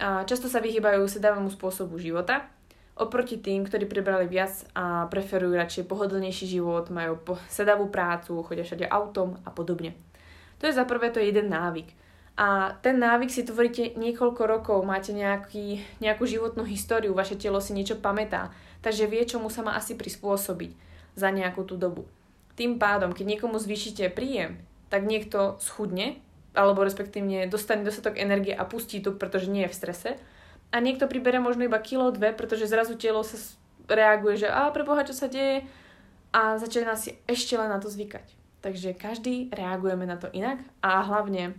a, 0.00 0.24
často 0.24 0.48
sa 0.48 0.64
vyhýbajú 0.64 1.04
sedavému 1.04 1.52
spôsobu 1.52 2.00
života, 2.00 2.48
oproti 2.96 3.36
tým, 3.36 3.68
ktorí 3.68 3.84
pribrali 3.84 4.24
viac 4.24 4.64
a 4.72 5.04
preferujú 5.12 5.52
radšej 5.52 5.84
pohodlnejší 5.84 6.48
život, 6.48 6.88
majú 6.88 7.20
po, 7.20 7.34
sedavú 7.52 7.92
prácu, 7.92 8.40
chodia 8.40 8.64
všade 8.64 8.88
autom 8.88 9.36
a 9.44 9.52
podobne. 9.52 9.96
To 10.60 10.68
je 10.68 10.76
za 10.76 10.88
prvé, 10.88 11.12
to 11.12 11.20
je 11.20 11.32
jeden 11.32 11.52
návyk. 11.52 11.92
A 12.40 12.76
ten 12.80 12.96
návyk 12.96 13.28
si 13.28 13.44
tvoríte 13.44 14.00
niekoľko 14.00 14.42
rokov, 14.48 14.78
máte 14.88 15.12
nejaký, 15.12 15.84
nejakú 16.00 16.24
životnú 16.24 16.64
históriu, 16.64 17.12
vaše 17.12 17.36
telo 17.36 17.60
si 17.60 17.76
niečo 17.76 18.00
pamätá, 18.00 18.48
takže 18.80 19.04
vie, 19.04 19.28
čomu 19.28 19.52
sa 19.52 19.60
má 19.60 19.76
asi 19.76 19.92
prispôsobiť 19.92 20.72
za 21.16 21.28
nejakú 21.28 21.68
tú 21.68 21.76
dobu. 21.76 22.08
Tým 22.60 22.76
pádom, 22.76 23.16
keď 23.16 23.24
niekomu 23.24 23.56
zvýšite 23.56 24.12
príjem, 24.12 24.60
tak 24.92 25.08
niekto 25.08 25.56
schudne, 25.64 26.20
alebo 26.52 26.84
respektívne 26.84 27.48
dostane 27.48 27.88
dostatok 27.88 28.20
energie 28.20 28.52
a 28.52 28.68
pustí 28.68 29.00
tuk, 29.00 29.16
pretože 29.16 29.48
nie 29.48 29.64
je 29.64 29.72
v 29.72 29.78
strese. 29.80 30.10
A 30.68 30.76
niekto 30.84 31.08
pribere 31.08 31.40
možno 31.40 31.64
iba 31.64 31.80
kilo, 31.80 32.12
dve, 32.12 32.36
pretože 32.36 32.68
zrazu 32.68 33.00
telo 33.00 33.24
sa 33.24 33.40
reaguje, 33.88 34.44
že 34.44 34.52
a 34.52 34.68
preboha, 34.68 35.08
čo 35.08 35.16
sa 35.16 35.32
deje? 35.32 35.64
A 36.36 36.60
začína 36.60 37.00
si 37.00 37.16
ešte 37.24 37.56
len 37.56 37.72
na 37.72 37.80
to 37.80 37.88
zvykať. 37.88 38.36
Takže 38.60 38.92
každý 38.92 39.48
reagujeme 39.50 40.04
na 40.04 40.20
to 40.20 40.28
inak 40.36 40.60
a 40.84 41.00
hlavne 41.00 41.56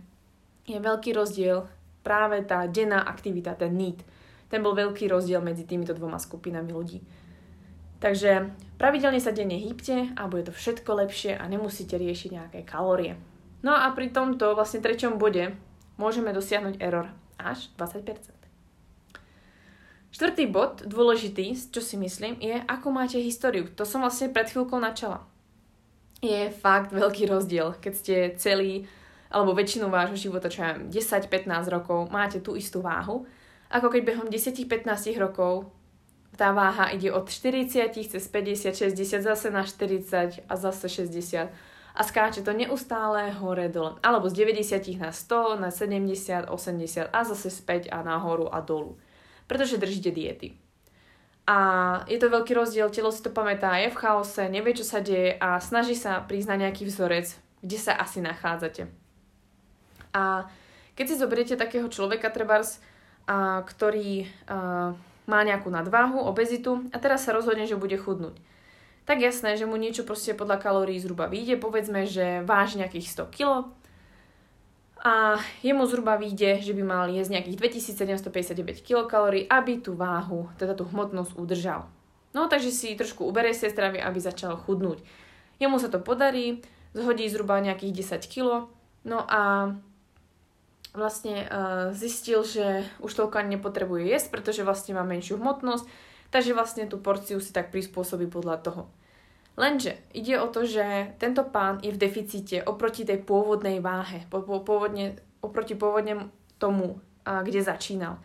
je 0.70 0.78
veľký 0.78 1.18
rozdiel 1.18 1.66
práve 2.06 2.46
tá 2.46 2.62
denná 2.70 3.02
aktivita, 3.02 3.58
ten 3.58 3.74
need. 3.74 4.00
Ten 4.48 4.62
bol 4.62 4.78
veľký 4.78 5.10
rozdiel 5.10 5.42
medzi 5.42 5.66
týmito 5.66 5.98
dvoma 5.98 6.22
skupinami 6.22 6.70
ľudí. 6.70 7.02
Takže 7.98 8.54
Pravidelne 8.82 9.22
sa 9.22 9.30
denne 9.30 9.54
hýbte 9.54 10.10
a 10.18 10.26
bude 10.26 10.50
to 10.50 10.52
všetko 10.52 11.06
lepšie 11.06 11.38
a 11.38 11.46
nemusíte 11.46 11.94
riešiť 11.94 12.30
nejaké 12.34 12.60
kalórie. 12.66 13.14
No 13.62 13.70
a 13.70 13.86
pri 13.94 14.10
tomto 14.10 14.58
vlastne 14.58 14.82
treťom 14.82 15.22
bode 15.22 15.54
môžeme 16.02 16.34
dosiahnuť 16.34 16.82
error 16.82 17.06
až 17.38 17.70
20%. 17.78 18.34
Štvrtý 20.10 20.50
bod, 20.50 20.82
dôležitý, 20.82 21.54
čo 21.70 21.78
si 21.78 21.94
myslím, 21.94 22.42
je, 22.42 22.58
ako 22.58 22.90
máte 22.90 23.22
históriu. 23.22 23.70
To 23.78 23.86
som 23.86 24.02
vlastne 24.02 24.34
pred 24.34 24.50
chvíľkou 24.50 24.82
načala. 24.82 25.22
Je 26.18 26.50
fakt 26.50 26.90
veľký 26.90 27.30
rozdiel, 27.30 27.78
keď 27.78 27.92
ste 27.94 28.16
celý, 28.34 28.90
alebo 29.30 29.54
väčšinu 29.54 29.94
vášho 29.94 30.18
života, 30.18 30.50
čo 30.50 30.66
ja 30.66 30.74
10-15 30.74 31.70
rokov, 31.70 32.10
máte 32.10 32.42
tú 32.42 32.58
istú 32.58 32.82
váhu, 32.82 33.30
ako 33.70 33.94
keď 33.94 34.02
behom 34.10 34.26
10-15 34.26 35.22
rokov 35.22 35.70
tá 36.36 36.52
váha 36.52 36.90
ide 36.96 37.12
od 37.12 37.28
40 37.28 37.92
cez 37.92 38.24
50, 38.28 38.72
60 38.72 39.20
zase 39.20 39.50
na 39.50 39.62
40 39.64 40.48
a 40.48 40.54
zase 40.56 40.88
60 40.88 41.52
a 41.92 42.00
skáče 42.00 42.40
to 42.40 42.56
neustále 42.56 43.30
hore 43.36 43.68
dole. 43.68 44.00
Alebo 44.00 44.32
z 44.32 44.48
90 44.48 44.96
na 44.96 45.12
100, 45.12 45.60
na 45.60 45.68
70, 45.68 46.48
80 46.48 47.12
a 47.12 47.20
zase 47.24 47.50
späť 47.52 47.92
a 47.92 48.00
nahoru 48.00 48.48
a 48.48 48.64
dolu 48.64 48.96
pretože 49.52 49.76
držíte 49.76 50.10
diety. 50.10 50.56
A 51.44 51.58
je 52.08 52.16
to 52.16 52.32
veľký 52.32 52.56
rozdiel, 52.56 52.88
telo 52.88 53.12
si 53.12 53.20
to 53.20 53.28
pamätá, 53.28 53.76
je 53.82 53.92
v 53.92 54.00
chaose, 54.00 54.48
nevie, 54.48 54.72
čo 54.72 54.86
sa 54.86 55.04
deje 55.04 55.36
a 55.36 55.60
snaží 55.60 55.92
sa 55.92 56.24
prísť 56.24 56.48
na 56.48 56.56
nejaký 56.64 56.88
vzorec, 56.88 57.28
kde 57.60 57.76
sa 57.76 57.92
asi 57.98 58.24
nachádzate. 58.24 58.88
A 60.16 60.48
keď 60.96 61.04
si 61.04 61.20
zoberiete 61.20 61.60
takého 61.60 61.84
človeka, 61.92 62.32
trebárs, 62.32 62.80
a, 63.28 63.60
ktorý 63.60 64.24
a, 64.48 64.96
má 65.32 65.40
nejakú 65.40 65.72
nadváhu, 65.72 66.20
obezitu 66.20 66.84
a 66.92 67.00
teraz 67.00 67.24
sa 67.24 67.32
rozhodne, 67.32 67.64
že 67.64 67.80
bude 67.80 67.96
chudnúť. 67.96 68.36
Tak 69.08 69.18
jasné, 69.18 69.56
že 69.56 69.64
mu 69.64 69.80
niečo 69.80 70.04
proste 70.04 70.36
podľa 70.36 70.60
kalórií 70.60 71.00
zhruba 71.00 71.26
vyjde, 71.32 71.56
povedzme, 71.56 72.04
že 72.04 72.44
váži 72.44 72.84
nejakých 72.84 73.24
100 73.24 73.34
kg 73.34 73.50
a 75.02 75.34
jemu 75.66 75.82
zhruba 75.90 76.14
vyjde, 76.14 76.62
že 76.62 76.70
by 76.78 76.82
mal 76.86 77.10
jesť 77.10 77.34
nejakých 77.34 77.58
2759 77.58 78.86
kcal, 78.86 79.34
aby 79.34 79.72
tú 79.82 79.98
váhu, 79.98 80.46
teda 80.54 80.78
tú 80.78 80.86
hmotnosť 80.86 81.34
udržal. 81.34 81.90
No 82.30 82.46
takže 82.46 82.70
si 82.70 82.94
trošku 82.94 83.26
uberie 83.26 83.50
si 83.50 83.66
stravy, 83.66 83.98
aby 83.98 84.22
začal 84.22 84.54
chudnúť. 84.54 85.02
Jemu 85.58 85.82
sa 85.82 85.90
to 85.90 85.98
podarí, 85.98 86.62
zhodí 86.94 87.26
zhruba 87.26 87.58
nejakých 87.58 88.22
10 88.22 88.30
kg, 88.30 88.70
no 89.02 89.26
a 89.26 89.74
vlastne 90.92 91.48
uh, 91.48 91.48
zistil, 91.96 92.44
že 92.44 92.84
už 93.00 93.12
toľko 93.12 93.40
ani 93.40 93.56
nepotrebuje 93.56 94.08
jesť, 94.12 94.28
pretože 94.28 94.64
vlastne 94.64 94.96
má 94.96 95.04
menšiu 95.04 95.40
hmotnosť, 95.40 95.84
takže 96.28 96.52
vlastne 96.52 96.84
tú 96.88 97.00
porciu 97.00 97.40
si 97.40 97.52
tak 97.52 97.72
prispôsobí 97.72 98.28
podľa 98.28 98.56
toho. 98.60 98.82
Lenže 99.56 100.00
ide 100.16 100.40
o 100.40 100.48
to, 100.48 100.64
že 100.64 101.12
tento 101.20 101.44
pán 101.44 101.84
je 101.84 101.92
v 101.92 102.00
deficite 102.00 102.64
oproti 102.64 103.04
tej 103.04 103.20
pôvodnej 103.20 103.84
váhe, 103.84 104.24
po, 104.32 104.40
po, 104.40 104.64
pôvodne, 104.64 105.20
oproti 105.44 105.76
pôvodne 105.76 106.32
tomu, 106.56 107.00
a, 107.28 107.44
kde 107.44 107.60
začínal 107.60 108.16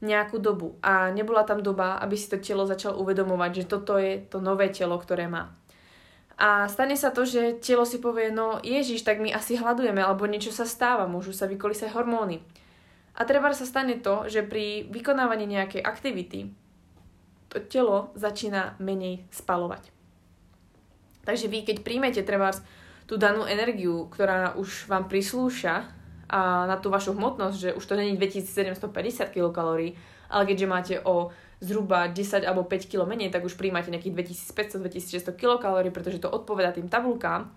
nejakú 0.00 0.40
dobu. 0.40 0.80
A 0.80 1.12
nebola 1.12 1.44
tam 1.44 1.60
doba, 1.60 2.00
aby 2.00 2.16
si 2.16 2.32
to 2.32 2.40
telo 2.40 2.64
začal 2.64 2.96
uvedomovať, 2.96 3.50
že 3.52 3.64
toto 3.68 4.00
je 4.00 4.24
to 4.24 4.40
nové 4.40 4.72
telo, 4.72 4.96
ktoré 4.96 5.28
má. 5.28 5.52
A 6.40 6.72
stane 6.72 6.96
sa 6.96 7.12
to, 7.12 7.28
že 7.28 7.60
telo 7.60 7.84
si 7.84 8.00
povie, 8.00 8.32
no 8.32 8.64
Ježiš, 8.64 9.04
tak 9.04 9.20
my 9.20 9.28
asi 9.28 9.60
hľadujeme, 9.60 10.00
alebo 10.00 10.24
niečo 10.24 10.48
sa 10.48 10.64
stáva, 10.64 11.04
môžu 11.04 11.36
sa 11.36 11.44
vykolisať 11.44 11.92
hormóny. 11.92 12.40
A 13.12 13.28
treba 13.28 13.52
sa 13.52 13.68
stane 13.68 14.00
to, 14.00 14.24
že 14.24 14.40
pri 14.40 14.88
vykonávaní 14.88 15.44
nejakej 15.44 15.84
aktivity 15.84 16.48
to 17.52 17.60
telo 17.68 18.08
začína 18.16 18.80
menej 18.80 19.28
spalovať. 19.28 19.92
Takže 21.28 21.52
vy, 21.52 21.68
keď 21.68 21.84
príjmete 21.84 22.24
treba 22.24 22.56
tú 23.04 23.20
danú 23.20 23.44
energiu, 23.44 24.08
ktorá 24.08 24.56
už 24.56 24.88
vám 24.88 25.12
prislúša 25.12 25.92
a 26.30 26.64
na 26.64 26.80
tú 26.80 26.88
vašu 26.88 27.12
hmotnosť, 27.12 27.56
že 27.58 27.70
už 27.76 27.84
to 27.84 27.98
není 27.98 28.16
2750 28.16 29.28
kilokalórií, 29.28 29.92
ale 30.30 30.46
keďže 30.48 30.66
máte 30.70 30.94
o 31.02 31.34
zhruba 31.60 32.08
10 32.08 32.48
alebo 32.48 32.64
5 32.64 32.88
kg 32.88 33.04
menej, 33.04 33.28
tak 33.28 33.44
už 33.44 33.54
príjmate 33.54 33.92
nejakých 33.92 34.32
2500-2600 34.56 35.36
kilokalórií, 35.36 35.92
pretože 35.92 36.20
to 36.24 36.32
odpoveda 36.32 36.72
tým 36.72 36.88
tabulkám, 36.88 37.52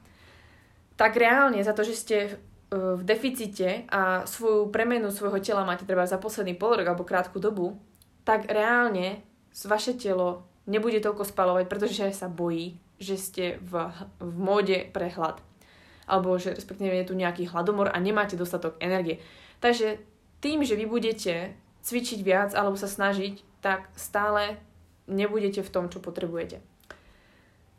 tak 1.00 1.16
reálne 1.16 1.63
za 1.63 1.72
to, 1.72 1.88
že 1.88 1.96
ste 1.96 2.18
e, 2.28 2.32
v 2.76 3.02
deficite 3.02 3.88
a 3.88 4.28
svoju 4.28 4.70
premenu 4.70 5.10
svojho 5.10 5.39
tela 5.39 5.63
máte 5.63 5.88
treba 5.88 6.04
za 6.04 6.20
posledný 6.20 6.54
pol 6.60 6.78
rok 6.78 6.88
alebo 6.92 7.08
krátku 7.08 7.39
dobu, 7.39 7.80
tak 8.28 8.52
reálne 8.52 9.24
vaše 9.66 9.96
telo 9.96 10.44
nebude 10.68 11.00
toľko 11.00 11.24
spalovať, 11.24 11.66
pretože 11.72 12.04
sa 12.12 12.28
bojí, 12.28 12.80
že 13.00 13.16
ste 13.20 13.46
v, 13.63 13.92
v 14.20 14.36
móde 14.39 14.88
pre 14.92 15.12
hlad. 15.12 15.39
Alebo 16.04 16.36
že 16.36 16.52
respektíve 16.52 16.92
je 16.92 17.08
tu 17.08 17.16
nejaký 17.16 17.48
hladomor 17.48 17.88
a 17.88 17.98
nemáte 18.00 18.36
dostatok 18.36 18.76
energie. 18.84 19.24
Takže 19.63 20.00
tým, 20.44 20.68
že 20.68 20.76
vy 20.76 20.84
budete 20.84 21.56
cvičiť 21.84 22.20
viac 22.24 22.52
alebo 22.52 22.76
sa 22.76 22.92
snažiť, 22.92 23.53
tak 23.63 23.88
stále 23.95 24.60
nebudete 25.08 25.63
v 25.63 25.71
tom, 25.71 25.88
čo 25.88 26.04
potrebujete. 26.04 26.60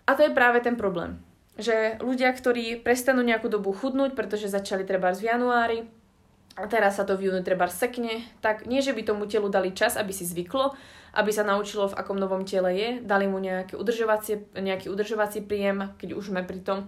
A 0.09 0.17
to 0.17 0.25
je 0.25 0.33
práve 0.33 0.65
ten 0.65 0.81
problém. 0.81 1.21
Že 1.61 2.01
ľudia, 2.01 2.33
ktorí 2.33 2.81
prestanú 2.81 3.21
nejakú 3.21 3.53
dobu 3.53 3.71
chudnúť, 3.77 4.17
pretože 4.17 4.51
začali 4.51 4.83
treba 4.83 5.13
v 5.13 5.29
januári, 5.29 5.79
a 6.55 6.71
teraz 6.71 7.03
sa 7.03 7.05
to 7.05 7.19
v 7.19 7.31
júni 7.31 7.43
treba 7.43 7.67
sekne, 7.67 8.23
tak 8.39 8.71
nie, 8.71 8.79
že 8.79 8.95
by 8.95 9.03
tomu 9.03 9.27
telu 9.27 9.51
dali 9.51 9.75
čas, 9.75 9.99
aby 9.99 10.15
si 10.15 10.23
zvyklo, 10.23 10.71
aby 11.19 11.31
sa 11.35 11.43
naučilo, 11.43 11.91
v 11.91 11.99
akom 11.99 12.15
novom 12.15 12.47
tele 12.47 12.71
je, 12.79 12.89
dali 13.03 13.27
mu 13.27 13.43
nejaké 13.43 13.75
udržovacie, 13.75 14.55
nejaký 14.55 14.87
udržovací 14.87 15.43
príjem, 15.43 15.91
keď 15.99 16.15
už 16.15 16.31
sme 16.31 16.47
pri 16.47 16.63
tom. 16.63 16.79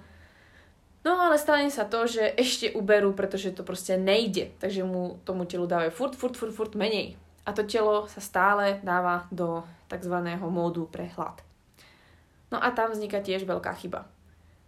No 1.02 1.18
ale 1.18 1.38
stane 1.38 1.70
sa 1.70 1.86
to, 1.86 2.06
že 2.06 2.34
ešte 2.34 2.74
uberú, 2.74 3.14
pretože 3.14 3.54
to 3.54 3.66
proste 3.66 3.98
nejde, 3.98 4.54
takže 4.62 4.86
mu 4.86 5.18
tomu 5.26 5.46
telu 5.46 5.66
dávajú 5.66 5.90
furt, 5.90 6.14
furt, 6.14 6.34
furt, 6.38 6.54
furt 6.54 6.74
menej. 6.78 7.18
A 7.46 7.54
to 7.54 7.62
telo 7.62 8.10
sa 8.10 8.18
stále 8.18 8.82
dáva 8.82 9.30
do 9.30 9.62
tzv. 9.86 10.16
módu 10.50 10.90
pre 10.90 11.06
hlad. 11.14 11.38
No 12.50 12.58
a 12.58 12.74
tam 12.74 12.90
vzniká 12.90 13.22
tiež 13.22 13.46
veľká 13.46 13.70
chyba. 13.78 14.10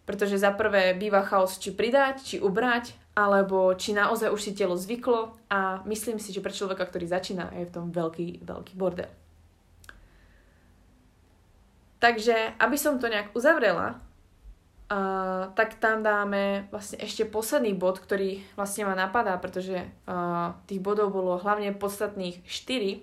Pretože 0.06 0.40
za 0.40 0.54
prvé 0.54 0.96
býva 0.96 1.26
chaos, 1.26 1.58
či 1.60 1.74
pridať, 1.74 2.22
či 2.24 2.36
ubrať, 2.40 2.96
alebo 3.18 3.74
či 3.74 3.92
naozaj 3.92 4.30
už 4.30 4.40
si 4.40 4.52
telo 4.54 4.78
zvyklo 4.78 5.34
a 5.50 5.82
myslím 5.84 6.22
si, 6.22 6.30
že 6.30 6.40
pre 6.40 6.54
človeka, 6.54 6.86
ktorý 6.86 7.10
začína, 7.10 7.50
je 7.58 7.66
v 7.66 7.74
tom 7.74 7.90
veľký, 7.90 8.46
veľký 8.46 8.72
bordel. 8.78 9.10
Takže, 11.98 12.54
aby 12.62 12.76
som 12.78 13.02
to 13.02 13.10
nejak 13.10 13.34
uzavrela, 13.34 13.98
uh, 14.90 15.52
tak 15.52 15.80
tam 15.80 16.02
dáme 16.02 16.68
vlastne 16.72 16.98
ešte 17.00 17.24
posledný 17.28 17.72
bod, 17.76 18.00
ktorý 18.00 18.42
vlastne 18.56 18.88
ma 18.88 18.96
napadá, 18.96 19.36
pretože 19.40 19.88
uh, 20.08 20.56
tých 20.68 20.80
bodov 20.82 21.12
bolo 21.14 21.40
hlavne 21.40 21.72
podstatných 21.76 22.44
4. 22.44 23.00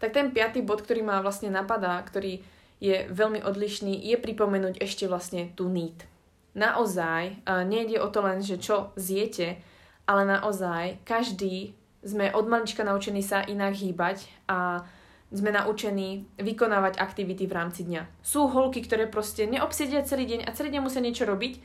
Tak 0.00 0.10
ten 0.16 0.32
piatý 0.32 0.64
bod, 0.64 0.80
ktorý 0.82 1.04
ma 1.04 1.20
vlastne 1.20 1.52
napadá, 1.52 2.00
ktorý 2.00 2.40
je 2.80 3.04
veľmi 3.12 3.44
odlišný, 3.44 3.92
je 4.00 4.16
pripomenúť 4.16 4.80
ešte 4.80 5.04
vlastne 5.04 5.52
tú 5.52 5.68
need 5.68 6.08
naozaj 6.54 7.46
uh, 7.46 7.62
nejde 7.62 8.02
o 8.02 8.08
to 8.10 8.22
len, 8.22 8.42
že 8.42 8.58
čo 8.58 8.90
zjete, 8.98 9.58
ale 10.06 10.26
naozaj 10.26 11.02
každý 11.06 11.74
sme 12.00 12.32
od 12.32 12.48
malička 12.48 12.82
naučení 12.82 13.20
sa 13.20 13.44
inak 13.44 13.76
hýbať 13.76 14.26
a 14.48 14.82
sme 15.30 15.54
naučení 15.54 16.26
vykonávať 16.42 16.98
aktivity 16.98 17.46
v 17.46 17.54
rámci 17.54 17.86
dňa. 17.86 18.02
Sú 18.20 18.50
holky, 18.50 18.82
ktoré 18.82 19.06
proste 19.06 19.46
neobsedia 19.46 20.02
celý 20.02 20.26
deň 20.26 20.46
a 20.46 20.54
celý 20.54 20.74
deň 20.74 20.82
musia 20.82 20.98
niečo 20.98 21.22
robiť 21.22 21.62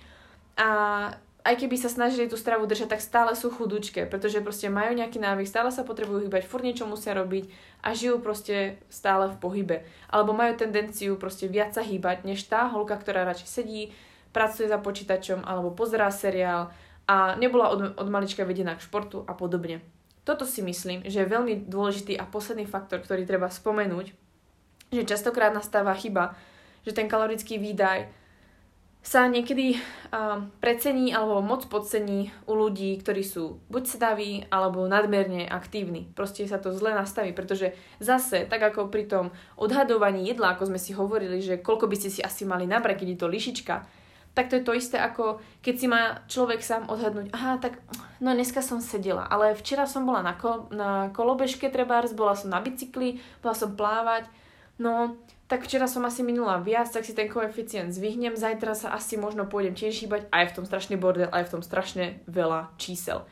a 0.62 0.69
aj 1.45 1.62
keby 1.62 1.78
sa 1.78 1.93
snažili 1.93 2.25
tú 2.25 2.41
stravu 2.41 2.65
držať, 2.65 2.97
tak 2.97 3.06
stále 3.06 3.38
sú 3.38 3.54
chudúčke, 3.54 4.10
pretože 4.10 4.41
proste 4.41 4.65
majú 4.65 4.97
nejaký 4.97 5.21
návyk, 5.21 5.45
stále 5.45 5.69
sa 5.69 5.86
potrebujú 5.86 6.25
hýbať, 6.25 6.49
furt 6.49 6.65
niečo 6.65 6.89
musia 6.89 7.13
robiť 7.13 7.45
a 7.86 7.93
žijú 7.93 8.17
proste 8.17 8.82
stále 8.89 9.30
v 9.30 9.38
pohybe. 9.38 9.78
Alebo 10.10 10.34
majú 10.34 10.58
tendenciu 10.58 11.21
proste 11.21 11.45
viac 11.45 11.78
sa 11.78 11.86
hýbať, 11.86 12.25
než 12.25 12.41
tá 12.49 12.65
holka, 12.65 12.97
ktorá 12.97 13.30
radšej 13.30 13.49
sedí, 13.49 13.93
pracuje 14.34 14.65
za 14.65 14.82
počítačom 14.82 15.45
alebo 15.45 15.69
pozerá 15.69 16.10
seriál 16.10 16.73
a 17.06 17.38
nebola 17.38 17.69
od, 17.69 17.93
od 17.93 18.08
malička 18.10 18.41
vedená 18.41 18.73
k 18.73 18.84
športu 18.84 19.21
a 19.30 19.38
podobne. 19.38 19.86
Toto 20.25 20.43
si 20.43 20.65
myslím, 20.65 21.05
že 21.05 21.21
je 21.21 21.31
veľmi 21.31 21.69
dôležitý 21.69 22.17
a 22.17 22.25
posledný 22.25 22.65
faktor, 22.65 22.99
ktorý 22.99 23.29
treba 23.29 23.47
spomenúť, 23.47 24.09
že 24.89 25.05
častokrát 25.05 25.53
nastáva 25.53 25.93
chyba, 25.93 26.33
že 26.81 26.97
ten 26.97 27.05
kalorický 27.05 27.61
výdaj 27.61 28.09
sa 29.05 29.29
niekedy 29.29 29.77
uh, 29.77 30.49
precení 30.57 31.13
alebo 31.13 31.38
moc 31.45 31.69
podcení 31.69 32.33
u 32.49 32.57
ľudí, 32.57 32.97
ktorí 32.97 33.21
sú 33.21 33.61
buď 33.69 33.83
sedaví 33.85 34.49
alebo 34.49 34.89
nadmerne 34.89 35.45
aktívni. 35.45 36.09
Proste 36.17 36.49
sa 36.49 36.57
to 36.57 36.73
zle 36.73 36.89
nastaví, 36.89 37.29
pretože 37.29 37.77
zase, 38.01 38.49
tak 38.49 38.65
ako 38.65 38.89
pri 38.89 39.05
tom 39.05 39.29
odhadovaní 39.61 40.25
jedla, 40.25 40.57
ako 40.57 40.73
sme 40.73 40.81
si 40.81 40.97
hovorili, 40.97 41.38
že 41.38 41.61
koľko 41.61 41.85
by 41.85 41.95
ste 42.01 42.09
si 42.09 42.21
asi 42.25 42.49
mali 42.49 42.65
nabrať, 42.65 43.05
keď 43.05 43.07
je 43.13 43.19
to 43.21 43.29
lišička, 43.29 43.75
tak 44.36 44.52
to 44.52 44.60
je 44.60 44.63
to 44.67 44.76
isté 44.76 45.00
ako 45.00 45.39
keď 45.63 45.76
si 45.80 45.88
má 45.88 46.21
človek 46.28 46.60
sám 46.60 46.91
odhadnúť, 46.91 47.32
aha, 47.32 47.58
tak 47.58 47.80
no 48.19 48.36
dneska 48.36 48.60
som 48.60 48.84
sedela, 48.84 49.24
ale 49.26 49.56
včera 49.56 49.88
som 49.88 50.04
bola 50.04 50.21
na, 50.21 50.36
ko- 50.36 50.67
na 50.69 51.10
kolobežke 51.15 51.71
trebárs, 51.71 52.12
bola 52.12 52.36
som 52.36 52.52
na 52.52 52.60
bicykli, 52.60 53.24
bola 53.39 53.56
som 53.56 53.74
plávať, 53.74 54.28
no 54.78 55.15
tak 55.48 55.63
včera 55.63 55.86
som 55.86 56.02
asi 56.04 56.26
minula 56.26 56.58
viac, 56.58 56.89
tak 56.89 57.06
si 57.06 57.13
ten 57.13 57.30
koeficient 57.30 57.93
zvihnem, 57.93 58.36
zajtra 58.36 58.74
sa 58.76 58.91
asi 58.91 59.15
možno 59.15 59.45
pôjdem 59.45 59.78
tiež 59.78 60.04
hýbať 60.04 60.28
a 60.34 60.41
je 60.43 60.50
v 60.52 60.56
tom 60.62 60.65
strašný 60.65 60.98
bordel 60.98 61.30
a 61.30 61.41
je 61.41 61.48
v 61.48 61.54
tom 61.58 61.63
strašne 61.63 62.19
veľa 62.26 62.74
čísel. 62.82 63.24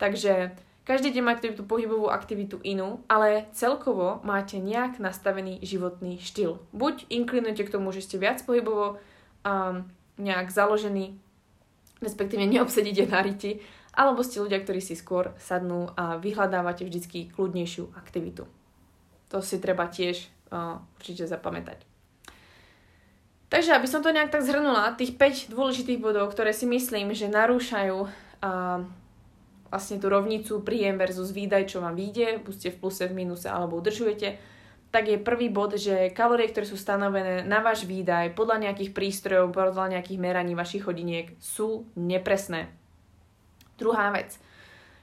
Takže 0.00 0.56
každý 0.88 1.12
deň 1.12 1.22
máte 1.22 1.52
tú 1.52 1.68
pohybovú 1.68 2.08
aktivitu 2.08 2.58
inú, 2.64 3.04
ale 3.06 3.46
celkovo 3.52 4.24
máte 4.24 4.56
nejak 4.56 4.96
nastavený 4.96 5.60
životný 5.60 6.16
štýl. 6.16 6.58
Buď 6.72 7.04
inklinujete 7.12 7.68
k 7.68 7.74
tomu, 7.76 7.92
že 7.92 8.00
ste 8.00 8.16
viac 8.16 8.40
pohybovo 8.42 8.96
um, 9.44 9.84
nejak 10.20 10.52
založení, 10.52 11.16
respektíve 12.04 12.44
neobsedíte 12.46 13.08
na 13.08 13.20
riti, 13.24 13.64
alebo 13.90 14.22
ste 14.22 14.38
ľudia, 14.38 14.62
ktorí 14.62 14.78
si 14.78 14.94
skôr 14.94 15.34
sadnú 15.42 15.90
a 15.98 16.16
vyhľadávate 16.20 16.86
vždycky 16.86 17.32
kľudnejšiu 17.34 17.90
aktivitu. 17.98 18.46
To 19.34 19.38
si 19.42 19.58
treba 19.58 19.90
tiež 19.90 20.30
uh, 20.50 20.78
určite 20.98 21.26
zapamätať. 21.26 21.82
Takže 23.50 23.74
aby 23.74 23.86
som 23.90 23.98
to 23.98 24.14
nejak 24.14 24.30
tak 24.30 24.46
zhrnula, 24.46 24.94
tých 24.94 25.18
5 25.18 25.50
dôležitých 25.50 25.98
bodov, 25.98 26.30
ktoré 26.30 26.54
si 26.54 26.70
myslím, 26.70 27.10
že 27.10 27.26
narúšajú 27.26 27.98
uh, 28.06 28.86
vlastne 29.70 29.96
tú 29.98 30.06
rovnicu 30.06 30.62
príjem 30.62 30.98
versus 30.98 31.34
výdaj, 31.34 31.66
čo 31.70 31.82
vám 31.82 31.98
vyjde, 31.98 32.42
buď 32.46 32.74
v 32.74 32.78
pluse, 32.78 33.04
v 33.06 33.14
minuse 33.14 33.50
alebo 33.50 33.78
udržujete, 33.78 34.38
tak 34.90 35.06
je 35.06 35.22
prvý 35.22 35.48
bod, 35.54 35.78
že 35.78 36.10
kalórie, 36.10 36.50
ktoré 36.50 36.66
sú 36.66 36.74
stanovené 36.74 37.46
na 37.46 37.62
váš 37.62 37.86
výdaj 37.86 38.34
podľa 38.34 38.68
nejakých 38.68 38.90
prístrojov, 38.90 39.54
podľa 39.54 39.98
nejakých 39.98 40.18
meraní 40.18 40.58
vašich 40.58 40.82
hodiniek 40.82 41.38
sú 41.38 41.86
nepresné. 41.94 42.74
Druhá 43.78 44.10
vec. 44.10 44.34